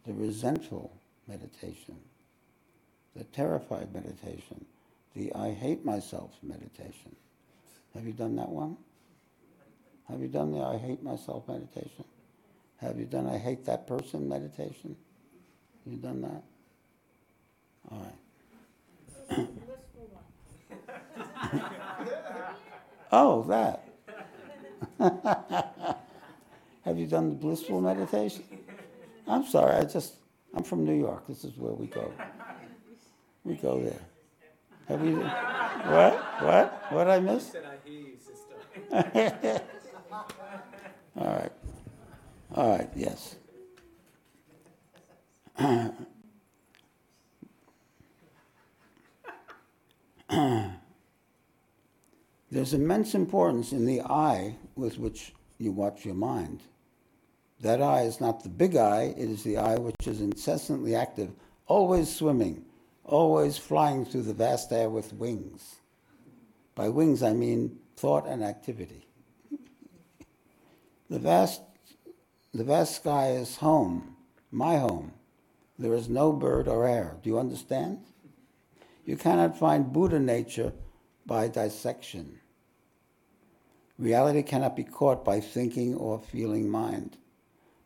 The 0.08 0.14
resentful 0.14 0.92
meditation. 1.28 1.98
The 3.16 3.26
terrified 3.26 3.94
meditation. 3.94 4.66
The 5.16 5.34
I 5.36 5.52
hate 5.52 5.86
myself 5.86 6.32
meditation. 6.42 7.16
Have 7.94 8.06
you 8.06 8.14
done 8.14 8.36
that 8.38 8.50
one? 8.50 8.78
Have 10.10 10.20
you 10.20 10.28
done 10.28 10.52
the 10.52 10.62
I 10.62 10.78
hate 10.78 11.04
myself 11.04 11.48
meditation? 11.48 12.06
Have 12.86 13.00
you 13.00 13.06
done 13.06 13.28
I 13.28 13.40
hate 13.40 13.66
that 13.66 13.88
person 13.88 14.30
meditation? 14.30 14.96
You 15.88 15.98
done 15.98 16.22
that? 16.22 16.44
All 17.92 18.08
right. 19.30 19.50
oh, 23.12 23.44
that. 23.44 23.90
Have 26.86 27.00
you 27.00 27.08
done 27.08 27.30
the 27.30 27.36
blissful 27.36 27.82
meditation? 27.82 28.44
I'm 29.28 29.48
sorry, 29.48 29.78
I 29.78 29.86
just, 29.86 30.14
I'm 30.54 30.64
from 30.64 30.86
New 30.86 30.94
York. 30.94 31.28
This 31.28 31.44
is 31.44 31.58
where 31.58 31.74
we 31.74 31.88
go. 31.88 32.14
We 33.44 33.56
go 33.56 33.80
there. 33.80 34.02
Have 34.88 35.04
you, 35.04 35.18
what? 35.18 36.44
What? 36.44 36.86
What 36.92 37.10
I 37.10 37.20
missed? 37.20 37.56
All 41.18 41.26
right. 41.26 41.52
All 42.56 42.70
right, 42.70 42.90
yes. 42.96 43.36
There's 52.50 52.74
immense 52.74 53.14
importance 53.14 53.74
in 53.74 53.86
the 53.86 54.00
eye 54.02 54.56
with 54.76 54.98
which 54.98 55.34
you 55.58 55.74
watch 55.74 56.06
your 56.06 56.16
mind. 56.16 56.64
That 57.60 57.82
eye 57.82 58.04
is 58.04 58.22
not 58.22 58.44
the 58.44 58.50
big 58.50 58.78
eye, 58.78 59.14
it 59.18 59.30
is 59.30 59.44
the 59.44 59.58
eye 59.58 59.76
which 59.76 60.08
is 60.08 60.22
incessantly 60.22 60.96
active, 60.96 61.32
always 61.68 62.08
swimming, 62.16 62.64
always 63.04 63.58
flying 63.58 64.06
through 64.06 64.22
the 64.22 64.34
vast 64.34 64.72
air 64.72 64.90
with 64.90 65.12
wings. 65.12 65.76
By 66.74 66.88
wings, 66.88 67.22
I 67.22 67.34
mean 67.34 67.80
thought 67.98 68.26
and 68.28 68.46
activity. 68.46 69.08
The 71.08 71.20
vast, 71.20 71.62
the 72.56 72.64
vast 72.64 72.96
sky 72.96 73.32
is 73.32 73.58
home, 73.58 74.16
my 74.50 74.78
home. 74.78 75.12
There 75.78 75.94
is 75.94 76.08
no 76.08 76.32
bird 76.32 76.70
or 76.70 76.88
air. 76.88 77.18
Do 77.22 77.30
you 77.30 77.38
understand? 77.38 78.00
You 79.06 79.18
cannot 79.18 79.60
find 79.60 79.92
Buddha 79.92 80.22
nature 80.22 80.72
by 81.26 81.50
dissection. 81.50 82.40
Reality 84.00 84.42
cannot 84.42 84.78
be 84.78 84.86
caught 84.86 85.26
by 85.26 85.42
thinking 85.42 85.96
or 85.96 86.18
feeling 86.18 86.70
mind. 86.70 87.18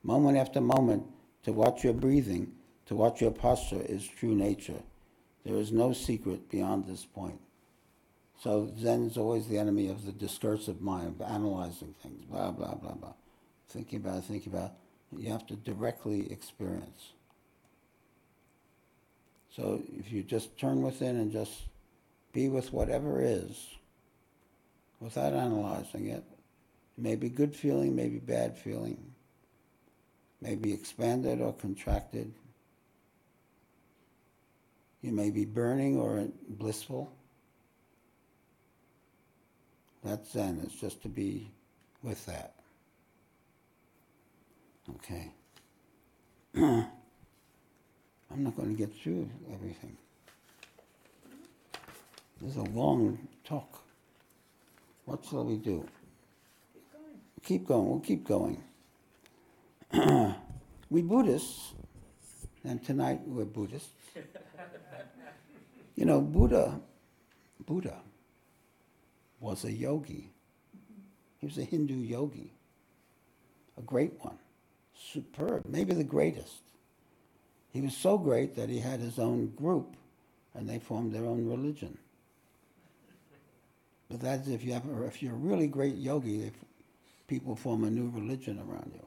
Moment 0.04 0.38
after 0.38 0.62
moment, 0.62 1.04
to 1.46 1.52
watch 1.52 1.84
your 1.84 1.94
breathing, 1.94 2.52
to 2.86 2.96
watch 2.96 3.22
your 3.22 3.32
posture 3.32 3.82
is 3.82 4.08
true 4.08 4.36
nature. 4.36 4.84
There 5.46 5.56
is 5.56 5.72
no 5.72 5.94
secret 5.94 6.48
beyond 6.48 6.86
this 6.86 7.06
point. 7.06 7.40
So 8.40 8.72
Zen 8.80 9.08
is 9.08 9.18
always 9.18 9.48
the 9.48 9.58
enemy 9.58 9.90
of 9.90 10.06
the 10.06 10.12
discursive 10.12 10.80
mind, 10.80 11.08
of 11.20 11.28
analyzing 11.28 11.96
things, 12.04 12.24
blah, 12.26 12.52
blah, 12.52 12.76
blah, 12.76 12.94
blah. 12.94 13.14
Thinking 13.70 14.00
about 14.00 14.18
it, 14.18 14.24
thinking 14.26 14.52
about 14.52 14.72
it. 14.72 15.22
You 15.22 15.32
have 15.32 15.46
to 15.48 15.56
directly 15.56 16.32
experience. 16.32 17.14
So 19.56 19.82
if 19.98 20.12
you 20.12 20.24
just 20.24 20.58
turn 20.58 20.82
within 20.82 21.18
and 21.18 21.32
just 21.32 21.52
be 22.34 22.50
with 22.50 22.72
whatever 22.72 23.22
is, 23.22 23.68
without 25.00 25.34
analyzing 25.34 26.08
it, 26.08 26.24
it 26.98 27.02
may 27.02 27.16
good 27.30 27.56
feeling, 27.56 27.96
maybe 27.96 28.20
bad 28.20 28.58
feeling, 28.58 28.98
maybe 30.42 30.74
expanded 30.74 31.42
or 31.42 31.54
contracted. 31.54 32.32
You 35.02 35.12
may 35.12 35.30
be 35.30 35.46
burning 35.46 35.98
or 35.98 36.28
blissful. 36.48 37.12
That's 40.04 40.32
Zen, 40.32 40.62
it's 40.64 40.76
just 40.76 41.02
to 41.04 41.10
be 41.10 41.52
with 42.04 42.26
that. 42.26 42.54
Okay. 44.96 45.32
I'm 46.56 48.44
not 48.44 48.56
going 48.56 48.70
to 48.70 48.76
get 48.76 48.96
through 48.96 49.30
everything. 49.54 49.98
This 52.42 52.52
is 52.52 52.58
a 52.58 52.64
long 52.64 53.28
talk. 53.44 53.84
What 55.06 55.26
shall 55.26 55.44
we 55.44 55.58
do? 55.58 55.86
Keep 57.44 57.68
going. 57.68 57.90
We'll 57.90 58.00
keep 58.00 58.28
going. 58.28 58.64
we 60.90 61.02
Buddhists, 61.02 61.74
and 62.64 62.84
tonight 62.84 63.22
we're 63.26 63.46
Buddhists. 63.46 63.90
you 65.96 66.06
know, 66.06 66.22
Buddha, 66.22 66.80
Buddha 67.66 67.98
was 69.40 69.66
a 69.66 69.72
yogi. 69.72 70.32
He 71.40 71.46
was 71.46 71.58
a 71.58 71.64
Hindu 71.64 71.96
yogi, 71.96 72.54
a 73.78 73.82
great 73.82 74.14
one, 74.20 74.38
superb, 75.00 75.66
maybe 75.68 75.94
the 75.94 76.04
greatest. 76.04 76.62
He 77.72 77.82
was 77.82 77.96
so 77.96 78.18
great 78.18 78.56
that 78.56 78.70
he 78.70 78.80
had 78.80 79.00
his 79.00 79.20
own 79.20 79.54
group, 79.56 79.96
and 80.54 80.68
they 80.68 80.80
formed 80.80 81.14
their 81.14 81.26
own 81.26 81.48
religion. 81.48 81.98
But 84.10 84.22
that's 84.22 84.48
if 84.48 84.64
you 84.64 84.74
have, 84.74 84.84
if 85.06 85.22
you're 85.22 85.34
a 85.34 85.38
really 85.38 85.68
great 85.68 85.96
yogi, 85.96 86.44
if 86.44 86.54
people 87.28 87.56
form 87.56 87.84
a 87.84 87.90
new 87.92 88.10
religion 88.10 88.60
around 88.60 88.92
you. 88.96 89.06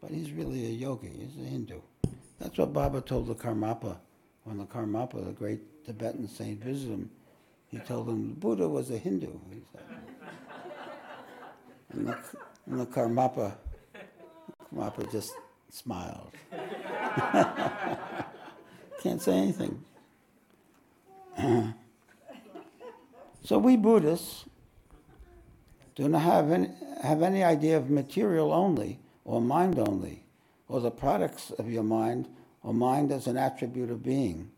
But 0.00 0.12
he's 0.12 0.30
really 0.30 0.66
a 0.66 0.70
yogi. 0.70 1.08
He's 1.08 1.44
a 1.44 1.48
Hindu. 1.48 1.80
That's 2.38 2.58
what 2.58 2.72
Baba 2.72 3.00
told 3.00 3.26
the 3.26 3.34
Karmapa 3.34 3.96
when 4.44 4.58
the 4.58 4.64
Karmapa, 4.64 5.24
the 5.24 5.32
great 5.32 5.84
Tibetan 5.84 6.28
saint, 6.28 6.62
visited 6.62 6.92
him. 6.92 7.10
He 7.68 7.78
told 7.78 8.08
him 8.08 8.30
the 8.30 8.34
Buddha 8.34 8.68
was 8.68 8.90
a 8.90 8.98
Hindu. 8.98 9.32
And 11.90 12.08
the, 12.08 12.18
and 12.66 12.80
the 12.80 12.86
Karmapa, 12.86 13.54
Karmapa 14.72 15.10
just 15.10 15.34
smiled. 15.70 16.32
Can't 19.02 19.20
say 19.20 19.32
anything. 19.32 19.82
so 23.44 23.58
we 23.58 23.76
Buddhists 23.76 24.44
do 25.94 26.08
not 26.08 26.22
have 26.22 26.50
any, 26.50 26.70
have 27.02 27.22
any 27.22 27.42
idea 27.42 27.76
of 27.76 27.90
material 27.90 28.52
only 28.52 28.98
or 29.24 29.40
mind 29.40 29.78
only, 29.78 30.24
or 30.68 30.80
the 30.80 30.90
products 30.90 31.50
of 31.52 31.70
your 31.70 31.82
mind, 31.84 32.28
or 32.62 32.74
mind 32.74 33.12
as 33.12 33.26
an 33.26 33.36
attribute 33.36 33.90
of 33.90 34.02
being. 34.02 34.50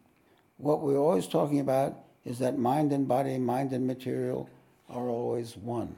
What 0.56 0.80
we're 0.80 0.98
always 0.98 1.26
talking 1.26 1.60
about 1.60 1.96
is 2.24 2.38
that 2.38 2.58
mind 2.58 2.92
and 2.92 3.06
body, 3.06 3.36
mind 3.38 3.72
and 3.72 3.86
material 3.86 4.48
are 4.88 5.08
always 5.08 5.56
one. 5.56 5.96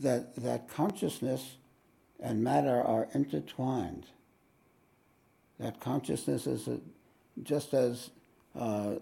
That, 0.00 0.36
that 0.36 0.68
consciousness 0.68 1.56
and 2.20 2.42
matter 2.42 2.80
are 2.82 3.08
intertwined. 3.14 4.06
That 5.58 5.80
consciousness 5.80 6.46
is 6.46 6.68
a, 6.68 6.80
just 7.42 7.74
as 7.74 8.10
uh, 8.58 8.96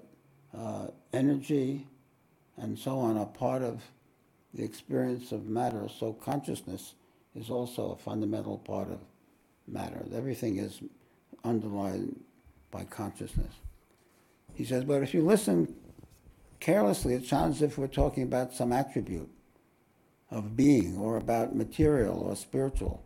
uh, 0.56 0.88
energy 1.12 1.86
and 2.56 2.78
so 2.78 2.98
on 2.98 3.16
are 3.16 3.26
part 3.26 3.62
of 3.62 3.82
the 4.54 4.64
experience 4.64 5.30
of 5.30 5.46
matter, 5.46 5.88
so 5.88 6.12
consciousness 6.12 6.94
is 7.36 7.50
also 7.50 7.92
a 7.92 7.96
fundamental 7.96 8.58
part 8.58 8.90
of 8.90 8.98
matter. 9.66 10.04
Everything 10.12 10.58
is 10.58 10.80
underlined 11.44 12.20
by 12.70 12.84
consciousness. 12.84 13.52
He 14.54 14.64
says, 14.64 14.84
but 14.84 15.02
if 15.02 15.14
you 15.14 15.22
listen 15.22 15.74
carelessly, 16.58 17.14
it 17.14 17.24
sounds 17.26 17.56
as 17.56 17.62
if 17.62 17.78
we're 17.78 17.86
talking 17.86 18.24
about 18.24 18.52
some 18.52 18.72
attribute 18.72 19.30
of 20.30 20.56
being 20.56 20.96
or 20.98 21.16
about 21.16 21.56
material 21.56 22.18
or 22.18 22.36
spiritual. 22.36 23.02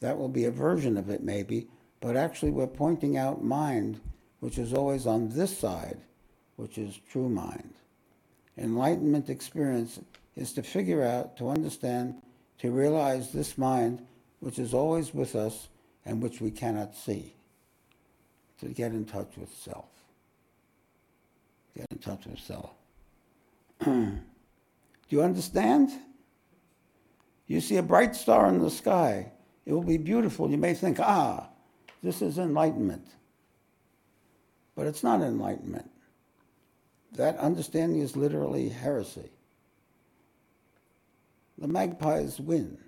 That 0.00 0.18
will 0.18 0.28
be 0.28 0.44
a 0.44 0.50
version 0.50 0.96
of 0.96 1.10
it, 1.10 1.22
maybe, 1.22 1.68
but 2.00 2.16
actually 2.16 2.50
we're 2.50 2.66
pointing 2.66 3.16
out 3.16 3.42
mind, 3.42 4.00
which 4.40 4.58
is 4.58 4.72
always 4.72 5.06
on 5.06 5.30
this 5.30 5.56
side, 5.56 5.98
which 6.56 6.78
is 6.78 7.00
true 7.10 7.28
mind. 7.28 7.74
Enlightenment 8.58 9.28
experience 9.28 9.98
is 10.36 10.52
to 10.52 10.62
figure 10.62 11.02
out, 11.02 11.36
to 11.38 11.48
understand, 11.48 12.22
to 12.58 12.70
realize 12.70 13.32
this 13.32 13.58
mind, 13.58 14.06
which 14.40 14.58
is 14.58 14.72
always 14.72 15.12
with 15.12 15.34
us 15.34 15.68
and 16.04 16.22
which 16.22 16.40
we 16.40 16.50
cannot 16.50 16.94
see, 16.94 17.34
to 18.60 18.68
get 18.68 18.92
in 18.92 19.04
touch 19.04 19.36
with 19.36 19.52
self. 19.54 19.88
Get 21.76 21.86
in 21.90 21.98
touch 21.98 22.26
with 22.26 22.38
self. 22.38 22.70
Do 23.84 24.20
you 25.10 25.22
understand? 25.22 25.90
You 27.46 27.60
see 27.60 27.76
a 27.76 27.82
bright 27.82 28.16
star 28.16 28.48
in 28.48 28.58
the 28.58 28.70
sky. 28.70 29.32
It 29.64 29.72
will 29.72 29.82
be 29.82 29.98
beautiful. 29.98 30.50
You 30.50 30.58
may 30.58 30.74
think, 30.74 30.98
ah, 31.00 31.48
this 32.02 32.22
is 32.22 32.38
enlightenment. 32.38 33.06
But 34.74 34.86
it's 34.86 35.02
not 35.02 35.22
enlightenment. 35.22 35.90
That 37.12 37.38
understanding 37.38 38.00
is 38.00 38.16
literally 38.16 38.68
heresy. 38.68 39.30
The 41.58 41.68
magpies 41.68 42.38
win. 42.38 42.78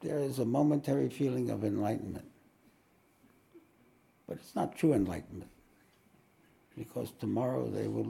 There 0.00 0.18
is 0.18 0.38
a 0.38 0.44
momentary 0.44 1.08
feeling 1.08 1.50
of 1.50 1.64
enlightenment. 1.64 2.26
But 4.26 4.38
it's 4.38 4.54
not 4.54 4.76
true 4.76 4.92
enlightenment, 4.94 5.50
because 6.76 7.12
tomorrow 7.20 7.68
they 7.68 7.88
will 7.88 8.04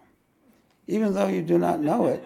Even 0.87 1.15
though 1.15 1.29
you 1.29 1.43
do 1.43 1.59
not 1.59 1.81
know 1.81 2.07
it, 2.07 2.23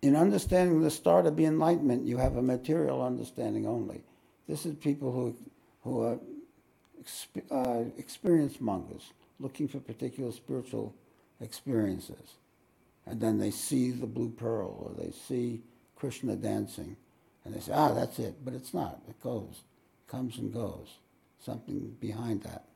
in 0.00 0.14
understanding 0.14 0.80
the 0.80 0.90
start 0.90 1.26
of 1.26 1.36
the 1.36 1.44
enlightenment, 1.44 2.06
you 2.06 2.18
have 2.18 2.36
a 2.36 2.42
material 2.42 3.02
understanding 3.02 3.66
only. 3.66 4.02
This 4.48 4.64
is 4.64 4.74
people 4.76 5.12
who, 5.12 5.36
who 5.82 6.02
are 6.02 6.18
uh, 7.50 7.84
experience 7.96 8.60
mongers, 8.60 9.12
looking 9.40 9.66
for 9.68 9.80
particular 9.80 10.32
spiritual 10.32 10.94
experiences. 11.40 12.36
And 13.06 13.20
then 13.20 13.38
they 13.38 13.50
see 13.50 13.90
the 13.90 14.06
blue 14.06 14.30
pearl 14.30 14.76
or 14.80 15.04
they 15.04 15.12
see 15.12 15.62
Krishna 15.96 16.36
dancing 16.36 16.96
and 17.44 17.54
they 17.54 17.60
say, 17.60 17.72
ah, 17.74 17.92
that's 17.94 18.18
it. 18.18 18.44
But 18.44 18.54
it's 18.54 18.74
not. 18.74 19.00
It 19.08 19.20
goes, 19.22 19.62
comes 20.06 20.38
and 20.38 20.52
goes. 20.52 20.98
Something 21.40 21.96
behind 22.00 22.42
that. 22.42 22.67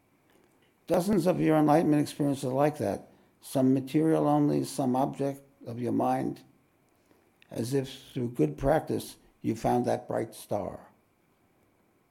Dozens 0.93 1.27
of 1.27 1.41
your 1.41 1.57
enlightenment 1.57 2.03
experiences 2.03 2.45
are 2.45 2.53
like 2.53 2.77
that. 2.77 3.09
Some 3.41 3.73
material 3.73 4.29
only, 4.29 4.63
some 4.63 4.95
object 4.95 5.41
of 5.67 5.81
your 5.81 5.91
mind, 5.93 6.41
as 7.51 7.73
if 7.73 7.91
through 8.13 8.29
good 8.33 8.59
practice 8.59 9.17
you 9.41 9.57
found 9.57 9.87
that 9.87 10.07
bright 10.07 10.35
star. 10.35 10.79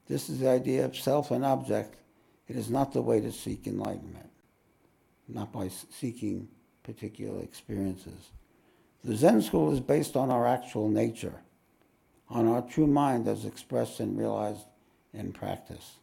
This 0.07 0.29
is 0.29 0.39
the 0.39 0.49
idea 0.49 0.83
of 0.83 0.97
self 0.97 1.29
and 1.29 1.45
object. 1.45 1.97
It 2.47 2.55
is 2.55 2.71
not 2.71 2.91
the 2.91 3.03
way 3.03 3.21
to 3.21 3.31
seek 3.31 3.67
enlightenment, 3.67 4.31
not 5.27 5.53
by 5.53 5.69
seeking 5.91 6.47
particular 6.81 7.39
experiences. 7.43 8.31
The 9.03 9.15
Zen 9.15 9.43
school 9.43 9.71
is 9.71 9.79
based 9.79 10.15
on 10.15 10.31
our 10.31 10.47
actual 10.47 10.89
nature, 10.89 11.43
on 12.31 12.47
our 12.47 12.63
true 12.63 12.87
mind 12.87 13.27
as 13.27 13.45
expressed 13.45 13.99
and 13.99 14.17
realized 14.17 14.65
in 15.13 15.33
practice. 15.33 15.97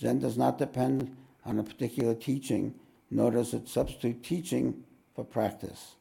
Zen 0.00 0.18
does 0.18 0.36
not 0.36 0.58
depend 0.58 1.16
on 1.48 1.58
a 1.58 1.64
particular 1.64 2.14
teaching, 2.14 2.74
nor 3.10 3.30
does 3.30 3.54
it 3.54 3.68
substitute 3.68 4.22
teaching 4.22 4.84
for 5.14 5.24
practice. 5.24 5.94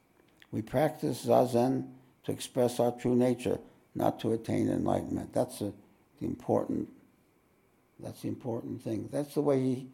We 0.51 0.61
practice 0.61 1.25
Zazen 1.25 1.87
to 2.25 2.31
express 2.33 2.79
our 2.81 2.91
true 2.91 3.15
nature, 3.15 3.59
not 3.95 4.19
to 4.19 4.33
attain 4.33 4.69
enlightenment. 4.69 5.33
That's 5.33 5.61
a, 5.61 5.71
the 6.19 6.27
important 6.27 6.89
that's 7.99 8.21
the 8.21 8.27
important 8.27 8.83
thing. 8.83 9.09
That's 9.11 9.33
the 9.33 9.41
way 9.41 9.59
he, 9.59 9.87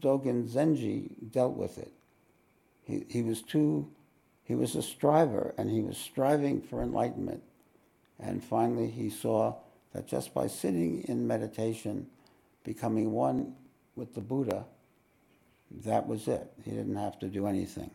Dogen 0.00 0.48
Zenji 0.48 1.10
dealt 1.30 1.56
with 1.56 1.76
it. 1.76 1.92
He, 2.84 3.04
he 3.08 3.22
was 3.22 3.42
too, 3.42 3.90
he 4.44 4.54
was 4.54 4.74
a 4.74 4.82
striver 4.82 5.54
and 5.58 5.70
he 5.70 5.82
was 5.82 5.98
striving 5.98 6.62
for 6.62 6.82
enlightenment. 6.82 7.42
And 8.18 8.42
finally 8.42 8.88
he 8.88 9.10
saw 9.10 9.56
that 9.92 10.06
just 10.06 10.32
by 10.32 10.46
sitting 10.46 11.02
in 11.02 11.26
meditation, 11.26 12.06
becoming 12.64 13.12
one 13.12 13.56
with 13.96 14.14
the 14.14 14.20
Buddha, 14.20 14.64
that 15.84 16.06
was 16.06 16.28
it. 16.28 16.50
He 16.64 16.70
didn't 16.70 16.96
have 16.96 17.18
to 17.20 17.28
do 17.28 17.46
anything. 17.46 17.90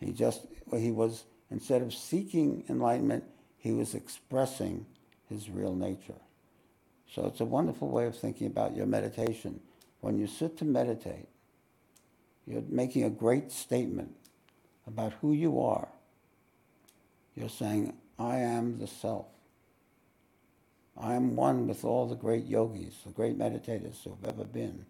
He 0.00 0.12
just, 0.12 0.46
he 0.76 0.90
was, 0.90 1.24
instead 1.50 1.82
of 1.82 1.92
seeking 1.92 2.64
enlightenment, 2.68 3.24
he 3.58 3.72
was 3.72 3.94
expressing 3.94 4.86
his 5.28 5.50
real 5.50 5.74
nature. 5.74 6.20
So 7.14 7.26
it's 7.26 7.40
a 7.40 7.44
wonderful 7.44 7.88
way 7.88 8.06
of 8.06 8.16
thinking 8.16 8.46
about 8.46 8.76
your 8.76 8.86
meditation. 8.86 9.60
When 10.00 10.18
you 10.18 10.26
sit 10.26 10.56
to 10.58 10.64
meditate, 10.64 11.28
you're 12.46 12.62
making 12.68 13.04
a 13.04 13.10
great 13.10 13.52
statement 13.52 14.14
about 14.86 15.12
who 15.20 15.32
you 15.32 15.60
are. 15.60 15.88
You're 17.36 17.48
saying, 17.48 17.94
I 18.18 18.38
am 18.38 18.78
the 18.78 18.86
self. 18.86 19.26
I 21.00 21.14
am 21.14 21.34
one 21.34 21.66
with 21.66 21.84
all 21.84 22.06
the 22.06 22.14
great 22.14 22.44
yogis, 22.44 22.94
the 23.06 23.12
great 23.12 23.38
meditators 23.38 24.02
who 24.04 24.10
have 24.10 24.34
ever 24.34 24.44
been. 24.44 24.84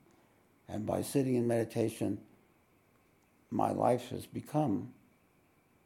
And 0.68 0.84
by 0.84 1.02
sitting 1.02 1.36
in 1.36 1.46
meditation, 1.46 2.18
my 3.50 3.70
life 3.70 4.08
has 4.10 4.26
become 4.26 4.92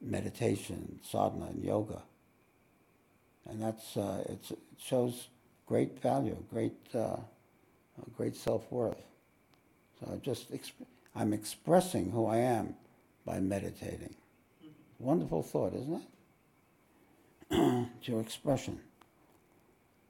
meditation, 0.00 1.00
sadhana, 1.02 1.46
and 1.46 1.62
yoga. 1.62 2.02
And 3.46 3.62
that's, 3.62 3.96
uh, 3.96 4.24
it 4.26 4.58
shows 4.78 5.28
great 5.66 6.00
value, 6.00 6.42
great, 6.50 6.76
uh, 6.94 7.16
great 8.16 8.36
self-worth. 8.36 9.02
So 10.00 10.10
I 10.12 10.16
just, 10.16 10.52
exp- 10.52 10.86
I'm 11.14 11.34
expressing 11.34 12.10
who 12.10 12.26
I 12.26 12.38
am 12.38 12.74
by 13.26 13.40
meditating. 13.40 14.14
Wonderful 14.98 15.42
thought, 15.42 15.74
isn't 15.74 16.02
it? 17.50 17.88
it's 17.98 18.08
your 18.08 18.20
expression. 18.20 18.80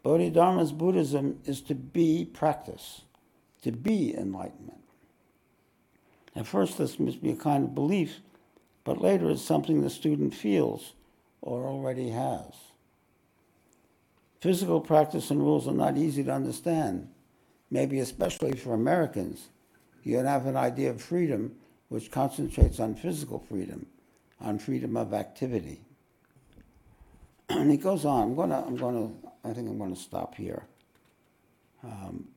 Bodhidharma's 0.04 0.72
Buddhism 0.72 1.40
is 1.46 1.62
to 1.62 1.74
be 1.74 2.26
practice, 2.26 3.02
to 3.62 3.72
be 3.72 4.14
enlightenment. 4.14 4.82
At 6.36 6.46
first, 6.46 6.76
this 6.76 7.00
must 7.00 7.22
be 7.22 7.30
a 7.30 7.36
kind 7.36 7.64
of 7.64 7.74
belief, 7.74 8.20
but 8.84 9.00
later 9.00 9.30
it's 9.30 9.42
something 9.42 9.80
the 9.80 9.90
student 9.90 10.34
feels 10.34 10.92
or 11.40 11.66
already 11.66 12.10
has. 12.10 12.52
Physical 14.40 14.82
practice 14.82 15.30
and 15.30 15.40
rules 15.40 15.66
are 15.66 15.72
not 15.72 15.96
easy 15.96 16.22
to 16.22 16.32
understand, 16.32 17.08
maybe 17.70 17.98
especially 17.98 18.52
for 18.52 18.74
Americans. 18.74 19.48
You 20.02 20.18
have 20.18 20.44
an 20.44 20.56
idea 20.56 20.90
of 20.90 21.00
freedom 21.00 21.56
which 21.88 22.10
concentrates 22.10 22.78
on 22.78 22.94
physical 22.94 23.38
freedom, 23.38 23.86
on 24.38 24.58
freedom 24.58 24.98
of 24.98 25.14
activity. 25.14 25.80
and 27.48 27.70
he 27.70 27.78
goes 27.78 28.04
on. 28.04 28.38
I'm. 28.38 28.52
I'm 28.52 28.76
gonna. 28.76 29.10
I 29.44 29.52
think 29.52 29.68
I'm 29.68 29.78
gonna 29.78 29.94
stop 29.94 30.34
here. 30.34 30.62
Um, 31.82 32.28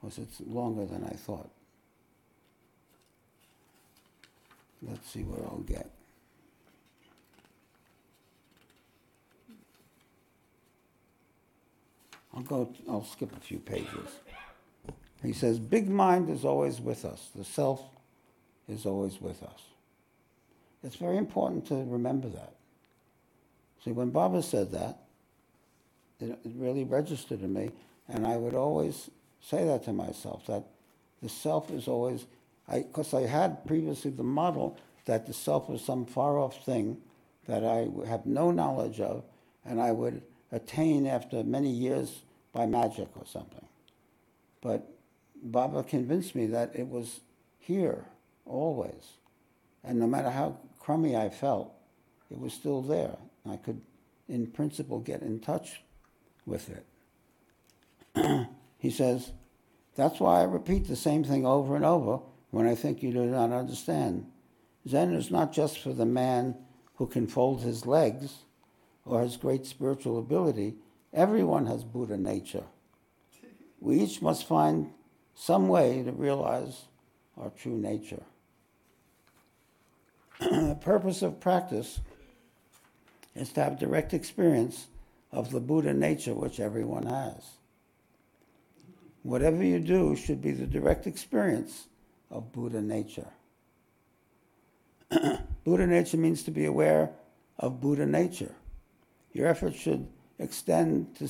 because 0.00 0.18
it's 0.18 0.40
longer 0.40 0.84
than 0.84 1.04
I 1.04 1.14
thought. 1.14 1.50
Let's 4.82 5.08
see 5.08 5.22
what 5.22 5.40
I'll 5.40 5.60
get. 5.60 5.88
I'll 12.34 12.42
go, 12.42 12.74
I'll 12.88 13.04
skip 13.04 13.36
a 13.36 13.40
few 13.40 13.58
pages. 13.58 14.18
He 15.22 15.32
says, 15.32 15.60
Big 15.60 15.88
mind 15.88 16.30
is 16.30 16.44
always 16.44 16.80
with 16.80 17.04
us. 17.04 17.28
The 17.36 17.44
self 17.44 17.82
is 18.68 18.86
always 18.86 19.20
with 19.20 19.42
us. 19.42 19.60
It's 20.82 20.96
very 20.96 21.16
important 21.16 21.66
to 21.66 21.74
remember 21.74 22.28
that. 22.30 22.54
See, 23.84 23.92
when 23.92 24.10
Baba 24.10 24.42
said 24.42 24.72
that, 24.72 25.01
it, 26.22 26.38
really 26.56 26.84
registered 26.84 27.42
in 27.42 27.52
me, 27.52 27.70
and 28.08 28.26
I 28.26 28.36
would 28.36 28.54
always 28.54 29.10
say 29.40 29.64
that 29.64 29.84
to 29.84 29.92
myself, 29.92 30.46
that 30.46 30.64
the 31.22 31.28
self 31.28 31.70
is 31.70 31.88
always, 31.88 32.26
because 32.70 33.14
I, 33.14 33.20
I 33.20 33.26
had 33.26 33.66
previously 33.66 34.10
the 34.10 34.22
model 34.22 34.76
that 35.04 35.26
the 35.26 35.32
self 35.32 35.68
was 35.68 35.84
some 35.84 36.06
far 36.06 36.38
off 36.38 36.64
thing 36.64 36.98
that 37.46 37.64
I 37.64 37.88
have 38.08 38.26
no 38.26 38.50
knowledge 38.50 39.00
of, 39.00 39.24
and 39.64 39.80
I 39.80 39.92
would 39.92 40.22
attain 40.50 41.06
after 41.06 41.42
many 41.42 41.70
years 41.70 42.20
by 42.52 42.66
magic 42.66 43.08
or 43.16 43.24
something. 43.26 43.66
But 44.60 44.88
Baba 45.42 45.82
convinced 45.82 46.34
me 46.34 46.46
that 46.46 46.70
it 46.74 46.88
was 46.88 47.20
here, 47.58 48.04
always. 48.46 49.14
And 49.82 49.98
no 49.98 50.06
matter 50.06 50.30
how 50.30 50.58
crummy 50.78 51.16
I 51.16 51.30
felt, 51.30 51.72
it 52.30 52.38
was 52.38 52.52
still 52.52 52.82
there. 52.82 53.16
I 53.48 53.56
could, 53.56 53.80
in 54.28 54.46
principle, 54.46 55.00
get 55.00 55.22
in 55.22 55.40
touch 55.40 55.82
with 56.46 56.70
it. 56.70 58.46
he 58.78 58.90
says, 58.90 59.32
That's 59.94 60.20
why 60.20 60.40
I 60.40 60.44
repeat 60.44 60.86
the 60.88 60.96
same 60.96 61.24
thing 61.24 61.46
over 61.46 61.76
and 61.76 61.84
over 61.84 62.20
when 62.50 62.66
I 62.66 62.74
think 62.74 63.02
you 63.02 63.12
do 63.12 63.24
not 63.24 63.52
understand. 63.52 64.26
Zen 64.88 65.14
is 65.14 65.30
not 65.30 65.52
just 65.52 65.78
for 65.78 65.92
the 65.92 66.06
man 66.06 66.56
who 66.96 67.06
can 67.06 67.26
fold 67.26 67.62
his 67.62 67.86
legs 67.86 68.38
or 69.04 69.20
has 69.20 69.36
great 69.36 69.66
spiritual 69.66 70.18
ability. 70.18 70.74
Everyone 71.12 71.66
has 71.66 71.84
Buddha 71.84 72.16
nature. 72.16 72.64
We 73.80 74.00
each 74.00 74.22
must 74.22 74.46
find 74.46 74.92
some 75.34 75.68
way 75.68 76.02
to 76.02 76.12
realize 76.12 76.82
our 77.36 77.50
true 77.50 77.76
nature. 77.76 78.22
the 80.40 80.78
purpose 80.80 81.22
of 81.22 81.40
practice 81.40 82.00
is 83.34 83.50
to 83.52 83.64
have 83.64 83.78
direct 83.78 84.12
experience 84.12 84.86
of 85.32 85.50
the 85.50 85.60
Buddha 85.60 85.94
nature 85.94 86.34
which 86.34 86.60
everyone 86.60 87.06
has. 87.06 87.42
Whatever 89.22 89.62
you 89.62 89.78
do 89.78 90.14
should 90.16 90.42
be 90.42 90.50
the 90.52 90.66
direct 90.66 91.06
experience 91.06 91.86
of 92.30 92.52
Buddha 92.52 92.82
nature. 92.82 93.28
Buddha 95.64 95.86
nature 95.86 96.16
means 96.16 96.42
to 96.42 96.50
be 96.50 96.64
aware 96.64 97.10
of 97.58 97.80
Buddha 97.80 98.04
nature. 98.04 98.54
Your 99.32 99.46
efforts 99.46 99.78
should 99.78 100.08
extend 100.38 101.16
to, 101.16 101.28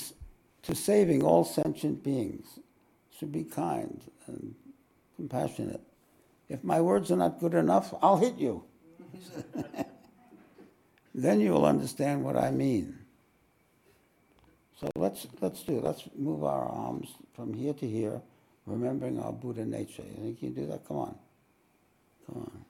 to 0.63 0.75
saving 0.75 1.23
all 1.23 1.45
sentient 1.45 2.03
beings, 2.03 2.59
should 3.17 3.31
be 3.31 3.45
kind 3.45 4.01
and 4.27 4.55
compassionate. 5.17 5.83
If 6.49 6.65
my 6.65 6.81
words 6.81 7.11
are 7.11 7.17
not 7.17 7.41
good 7.41 7.55
enough, 7.55 7.95
I'll 8.03 8.17
hit 8.17 8.37
you. 8.37 8.65
then 11.15 11.41
you 11.41 11.53
will 11.53 11.67
understand 11.67 12.25
what 12.25 12.37
I 12.37 12.51
mean. 12.51 13.02
So 14.83 14.91
let's, 14.97 15.28
let's 15.41 15.62
do 15.62 15.78
it. 15.78 15.85
Let's 15.85 16.09
move 16.18 16.43
our 16.43 16.68
arms 16.68 17.09
from 17.37 17.55
here 17.55 17.72
to 17.72 17.87
here, 17.89 18.20
remembering 18.66 19.20
our 19.20 19.33
Buddha 19.33 19.64
nature. 19.64 20.03
You 20.03 20.22
think 20.22 20.43
you 20.43 20.51
can 20.51 20.64
do 20.64 20.66
that? 20.70 20.87
Come 20.89 20.97
on. 20.97 21.14
Come 22.26 22.43
on. 22.43 22.64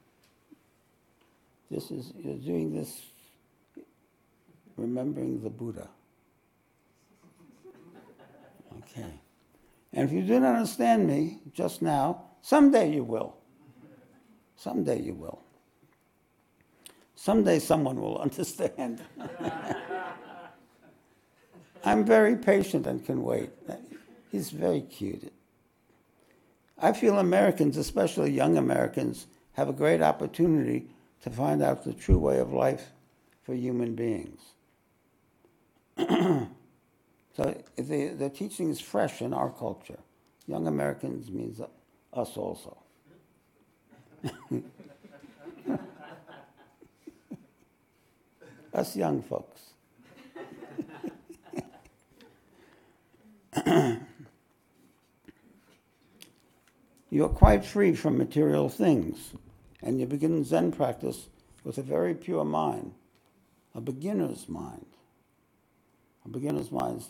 This 1.70 1.90
is, 1.90 2.12
you're 2.18 2.36
doing 2.36 2.74
this 2.74 3.00
remembering 4.76 5.42
the 5.42 5.48
Buddha. 5.48 5.88
Okay. 8.78 9.20
And 9.94 10.06
if 10.06 10.12
you 10.12 10.20
didn't 10.20 10.44
understand 10.44 11.06
me 11.06 11.38
just 11.54 11.80
now, 11.80 12.24
someday 12.42 12.92
you 12.92 13.04
will. 13.04 13.36
Someday 14.56 15.00
you 15.00 15.14
will. 15.14 15.40
Someday 17.14 17.58
someone 17.58 17.98
will 17.98 18.18
understand. 18.26 19.00
I'm 21.84 22.04
very 22.04 22.36
patient 22.36 22.86
and 22.86 23.04
can 23.04 23.22
wait. 23.22 23.50
He's 24.30 24.50
very 24.50 24.82
cute. 24.82 25.32
I 26.78 26.92
feel 26.92 27.18
Americans, 27.18 27.76
especially 27.76 28.30
young 28.30 28.56
Americans, 28.56 29.26
have 29.52 29.68
a 29.68 29.72
great 29.72 30.00
opportunity 30.02 30.86
to 31.22 31.30
find 31.30 31.62
out 31.62 31.84
the 31.84 31.92
true 31.92 32.18
way 32.18 32.38
of 32.38 32.52
life 32.52 32.90
for 33.42 33.54
human 33.54 33.94
beings. 33.94 34.40
so 35.98 36.48
the, 37.76 38.08
the 38.08 38.30
teaching 38.30 38.70
is 38.70 38.80
fresh 38.80 39.22
in 39.22 39.32
our 39.34 39.50
culture. 39.50 39.98
Young 40.46 40.66
Americans 40.66 41.30
means 41.30 41.60
us 42.12 42.36
also. 42.36 42.78
us 48.74 48.96
young 48.96 49.22
folks. 49.22 49.71
You're 57.10 57.28
quite 57.28 57.64
free 57.64 57.94
from 57.94 58.16
material 58.18 58.68
things 58.68 59.32
and 59.82 60.00
you 60.00 60.06
begin 60.06 60.44
Zen 60.44 60.72
practice 60.72 61.28
with 61.64 61.76
a 61.78 61.82
very 61.82 62.14
pure 62.14 62.44
mind, 62.44 62.92
a 63.74 63.80
beginner's 63.80 64.48
mind. 64.48 64.86
A 66.24 66.28
beginner's 66.28 66.70
mind 66.70 67.00
is 67.00 67.08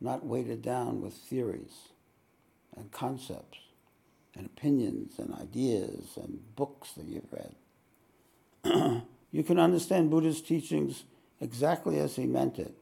not 0.00 0.24
weighted 0.24 0.62
down 0.62 1.00
with 1.00 1.14
theories 1.14 1.88
and 2.76 2.92
concepts 2.92 3.58
and 4.36 4.46
opinions 4.46 5.18
and 5.18 5.34
ideas 5.34 6.16
and 6.16 6.40
books 6.56 6.92
that 6.92 7.06
you've 7.06 7.32
read. 7.32 9.02
you 9.32 9.42
can 9.42 9.58
understand 9.58 10.10
Buddha's 10.10 10.42
teachings 10.42 11.04
exactly 11.40 11.98
as 11.98 12.16
he 12.16 12.26
meant 12.26 12.58
it, 12.58 12.76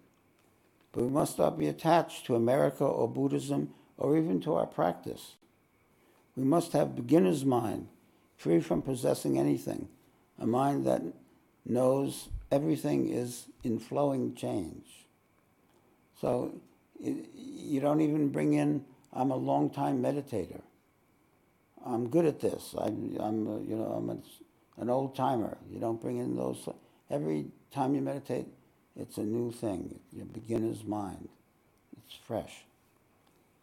but 0.98 1.04
we 1.04 1.10
must 1.12 1.38
not 1.38 1.56
be 1.56 1.68
attached 1.68 2.26
to 2.26 2.34
America 2.34 2.82
or 2.84 3.06
Buddhism 3.06 3.72
or 3.98 4.18
even 4.18 4.40
to 4.40 4.54
our 4.54 4.66
practice. 4.66 5.36
We 6.34 6.42
must 6.42 6.72
have 6.72 6.96
beginner's 6.96 7.44
mind 7.44 7.86
free 8.36 8.60
from 8.60 8.82
possessing 8.82 9.38
anything, 9.38 9.86
a 10.40 10.46
mind 10.46 10.84
that 10.86 11.02
knows 11.64 12.30
everything 12.50 13.10
is 13.10 13.46
in 13.62 13.78
flowing 13.78 14.34
change. 14.34 15.06
So 16.20 16.60
you 16.98 17.78
don't 17.78 18.00
even 18.00 18.30
bring 18.30 18.54
in, 18.54 18.84
I'm 19.12 19.30
a 19.30 19.36
long 19.36 19.70
time 19.70 20.02
meditator. 20.02 20.62
I'm 21.86 22.08
good 22.08 22.24
at 22.24 22.40
this. 22.40 22.74
I'm, 22.76 23.16
I'm 23.20 23.46
you 23.68 23.76
know, 23.76 23.92
I'm 23.96 24.10
a, 24.10 24.82
an 24.82 24.90
old 24.90 25.14
timer. 25.14 25.58
You 25.70 25.78
don't 25.78 26.02
bring 26.02 26.18
in 26.18 26.34
those. 26.34 26.68
Every 27.08 27.46
time 27.70 27.94
you 27.94 28.00
meditate, 28.00 28.46
it's 28.98 29.16
a 29.18 29.22
new 29.22 29.52
thing. 29.52 30.00
Your 30.12 30.26
beginner's 30.26 30.84
mind. 30.84 31.28
It's 31.96 32.16
fresh. 32.26 32.64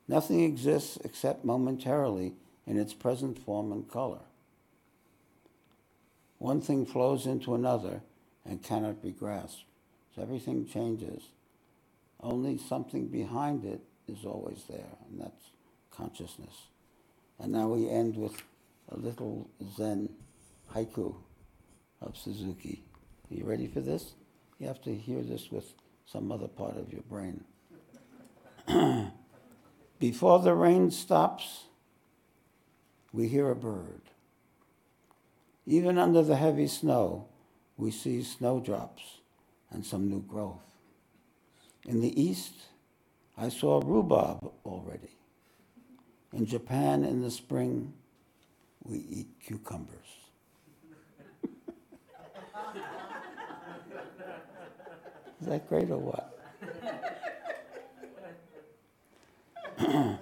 Nothing 0.08 0.44
exists 0.44 0.98
except 1.04 1.46
momentarily 1.46 2.34
in 2.66 2.78
its 2.80 2.94
present 2.94 3.38
form 3.40 3.72
and 3.72 3.90
color. 3.90 4.22
one 6.38 6.62
thing 6.62 6.86
flows 6.86 7.26
into 7.26 7.56
another 7.56 8.02
and 8.46 8.62
cannot 8.62 9.02
be 9.02 9.12
grasped. 9.12 9.64
So 10.16 10.22
everything 10.22 10.68
changes. 10.68 11.24
Only 12.22 12.58
something 12.58 13.08
behind 13.08 13.66
it 13.66 13.82
is 14.08 14.26
always 14.26 14.64
there, 14.70 14.98
and 15.10 15.20
that's 15.20 15.50
consciousness. 15.92 16.68
And 17.40 17.52
now 17.52 17.68
we 17.68 17.90
end 17.90 18.16
with 18.16 18.42
a 18.90 18.98
little 18.98 19.50
Zen 19.76 20.10
haiku 20.74 21.16
of 22.02 22.16
Suzuki. 22.16 22.84
Are 23.32 23.36
you 23.36 23.46
ready 23.46 23.68
for 23.68 23.82
this? 23.82 24.14
You 24.60 24.68
have 24.68 24.82
to 24.84 24.96
hear 24.96 25.22
this 25.22 25.52
with 25.52 25.74
some 26.06 26.32
other 26.32 26.48
part 26.48 26.78
of 26.78 26.92
your 26.92 27.02
brain. 27.04 27.44
Before 30.00 30.40
the 30.40 30.54
rain 30.54 30.92
stops, 30.92 31.66
we 33.12 33.28
hear 33.28 33.50
a 33.50 33.56
bird. 33.56 34.02
Even 35.66 35.98
under 35.98 36.22
the 36.22 36.36
heavy 36.36 36.68
snow, 36.68 37.28
we 37.78 37.92
see 37.92 38.22
snowdrops 38.24 39.20
and 39.72 39.86
some 39.86 40.10
new 40.10 40.22
growth. 40.22 40.62
In 41.86 42.02
the 42.02 42.22
east, 42.22 42.54
I 43.38 43.50
saw 43.50 43.82
rhubarb 43.84 44.52
already. 44.66 45.12
In 46.34 46.46
Japan, 46.46 47.04
in 47.04 47.22
the 47.22 47.32
spring, 47.32 47.94
we 48.84 48.98
eat 48.98 49.28
cucumbers. 49.46 50.25
Is 55.46 55.52
that 55.52 55.70
great 55.70 55.92
or 55.92 56.00
what? 56.00 56.40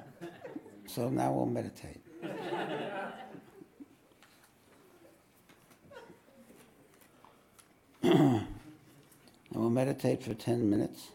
so 0.85 1.07
now 1.07 1.31
we'll 1.31 1.45
meditate. 1.45 2.01
and 8.03 8.45
we'll 9.53 9.69
meditate 9.69 10.21
for 10.21 10.33
10 10.33 10.69
minutes. 10.69 11.07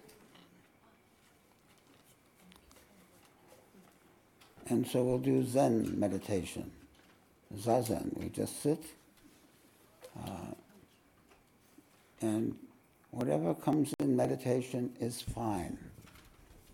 And 4.71 4.87
so 4.87 5.03
we'll 5.03 5.19
do 5.19 5.45
Zen 5.45 6.01
meditation, 6.01 6.71
Zazen. 7.55 8.17
We 8.17 8.31
just 8.31 8.63
sit, 8.63 8.83
uh, 10.19 10.55
and 12.23 12.57
whatever 13.11 13.55
comes 13.55 13.95
in 13.99 14.17
meditation 14.17 14.93
is 15.01 15.21
fine. 15.21 15.79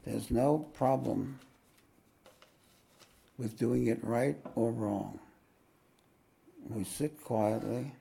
There's 0.05 0.31
no 0.31 0.59
problem 0.75 1.39
with 3.39 3.59
doing 3.59 3.87
it 3.87 4.03
right 4.03 4.37
or 4.55 4.71
wrong. 4.71 5.19
We 6.69 6.85
sit 6.85 7.23
quietly, 7.23 7.93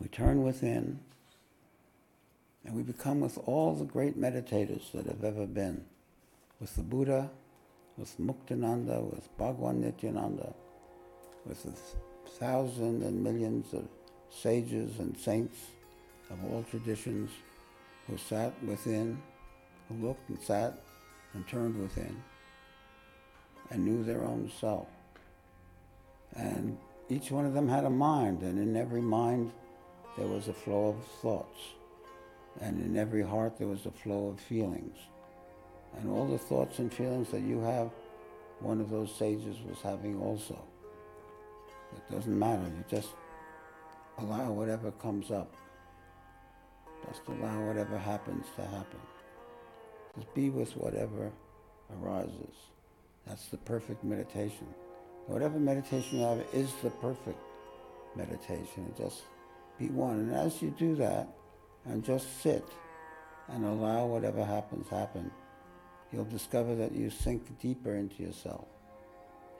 we 0.00 0.08
turn 0.08 0.42
within, 0.42 1.00
and 2.64 2.74
we 2.74 2.82
become 2.82 3.20
with 3.20 3.38
all 3.46 3.74
the 3.74 3.84
great 3.84 4.20
meditators 4.20 4.92
that 4.92 5.06
have 5.06 5.24
ever 5.24 5.46
been, 5.46 5.84
with 6.60 6.74
the 6.76 6.82
Buddha, 6.82 7.30
with 7.96 8.18
Muktananda, 8.18 9.02
with 9.02 9.36
Bhagwan 9.38 9.80
Nityananda, 9.80 10.54
with 11.44 11.62
the 11.62 11.72
thousands 12.38 13.04
and 13.04 13.22
millions 13.22 13.72
of 13.72 13.88
sages 14.30 14.98
and 14.98 15.16
saints 15.16 15.58
of 16.30 16.44
all 16.44 16.64
traditions 16.70 17.30
who 18.06 18.16
sat 18.16 18.52
within, 18.64 19.20
who 19.88 20.06
looked 20.06 20.28
and 20.28 20.40
sat 20.40 20.82
and 21.34 21.46
turned 21.46 21.80
within 21.80 22.22
and 23.70 23.84
knew 23.84 24.02
their 24.02 24.24
own 24.24 24.50
self. 24.60 24.88
And 26.34 26.78
each 27.08 27.30
one 27.30 27.46
of 27.46 27.54
them 27.54 27.68
had 27.68 27.84
a 27.84 27.90
mind, 27.90 28.42
and 28.42 28.58
in 28.58 28.76
every 28.76 29.00
mind 29.00 29.52
there 30.16 30.26
was 30.26 30.48
a 30.48 30.52
flow 30.52 30.88
of 30.88 31.04
thoughts. 31.22 31.58
And 32.60 32.80
in 32.80 32.96
every 32.96 33.22
heart 33.22 33.58
there 33.58 33.68
was 33.68 33.86
a 33.86 33.90
flow 33.90 34.28
of 34.28 34.40
feelings. 34.40 34.96
And 35.98 36.10
all 36.10 36.26
the 36.26 36.38
thoughts 36.38 36.78
and 36.78 36.92
feelings 36.92 37.30
that 37.30 37.40
you 37.40 37.60
have, 37.60 37.90
one 38.60 38.80
of 38.80 38.90
those 38.90 39.14
sages 39.14 39.56
was 39.66 39.80
having 39.82 40.20
also. 40.20 40.58
It 41.96 42.12
doesn't 42.12 42.38
matter. 42.38 42.64
You 42.64 42.84
just 42.90 43.10
allow 44.18 44.50
whatever 44.50 44.90
comes 44.92 45.30
up. 45.30 45.54
Just 47.08 47.22
allow 47.28 47.66
whatever 47.66 47.98
happens 47.98 48.46
to 48.56 48.62
happen. 48.62 49.00
Just 50.16 50.34
be 50.34 50.50
with 50.50 50.76
whatever 50.76 51.32
arises. 52.00 52.54
That's 53.26 53.46
the 53.48 53.56
perfect 53.58 54.04
meditation. 54.04 54.66
Whatever 55.26 55.58
meditation 55.58 56.18
you 56.18 56.24
have 56.24 56.44
is 56.52 56.72
the 56.82 56.90
perfect 56.90 57.38
meditation. 58.16 58.92
Just 58.96 59.22
be 59.78 59.88
one. 59.88 60.18
And 60.18 60.34
as 60.34 60.60
you 60.60 60.70
do 60.78 60.94
that, 60.96 61.28
and 61.86 62.04
just 62.04 62.42
sit 62.42 62.64
and 63.48 63.64
allow 63.64 64.06
whatever 64.06 64.44
happens 64.44 64.88
happen, 64.88 65.30
you'll 66.12 66.24
discover 66.24 66.74
that 66.74 66.92
you 66.92 67.10
sink 67.10 67.58
deeper 67.60 67.94
into 67.94 68.22
yourself. 68.22 68.66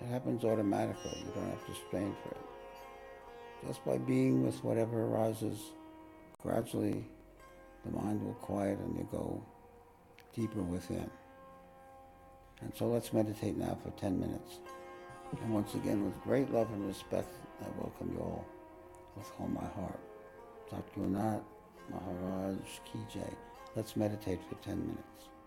It 0.01 0.07
happens 0.07 0.45
automatically. 0.45 1.25
You 1.25 1.33
don't 1.35 1.51
have 1.51 1.67
to 1.67 1.75
strain 1.87 2.15
for 2.23 2.31
it. 2.31 3.67
Just 3.67 3.85
by 3.85 3.99
being 3.99 4.45
with 4.45 4.63
whatever 4.63 5.05
arises, 5.05 5.59
gradually 6.41 7.05
the 7.89 8.01
mind 8.01 8.23
will 8.23 8.35
quiet 8.35 8.79
and 8.79 8.97
you 8.97 9.09
go 9.11 9.43
deeper 10.35 10.63
within. 10.63 11.11
And 12.61 12.73
so 12.75 12.87
let's 12.87 13.13
meditate 13.13 13.57
now 13.57 13.79
for 13.83 13.91
10 13.91 14.19
minutes. 14.19 14.59
And 15.43 15.55
once 15.55 15.75
again, 15.75 16.05
with 16.05 16.21
great 16.23 16.51
love 16.53 16.71
and 16.73 16.87
respect, 16.87 17.33
I 17.61 17.67
welcome 17.81 18.13
you 18.15 18.21
all 18.21 18.45
with 19.17 19.31
all 19.39 19.49
my 19.49 19.67
heart. 19.81 20.01
Satgurnath 20.71 21.43
Maharaj 21.91 22.57
Ki 22.85 22.99
Jai. 23.13 23.31
Let's 23.77 23.97
meditate 23.97 24.41
for 24.49 24.57
10 24.57 24.81
minutes. 24.81 25.38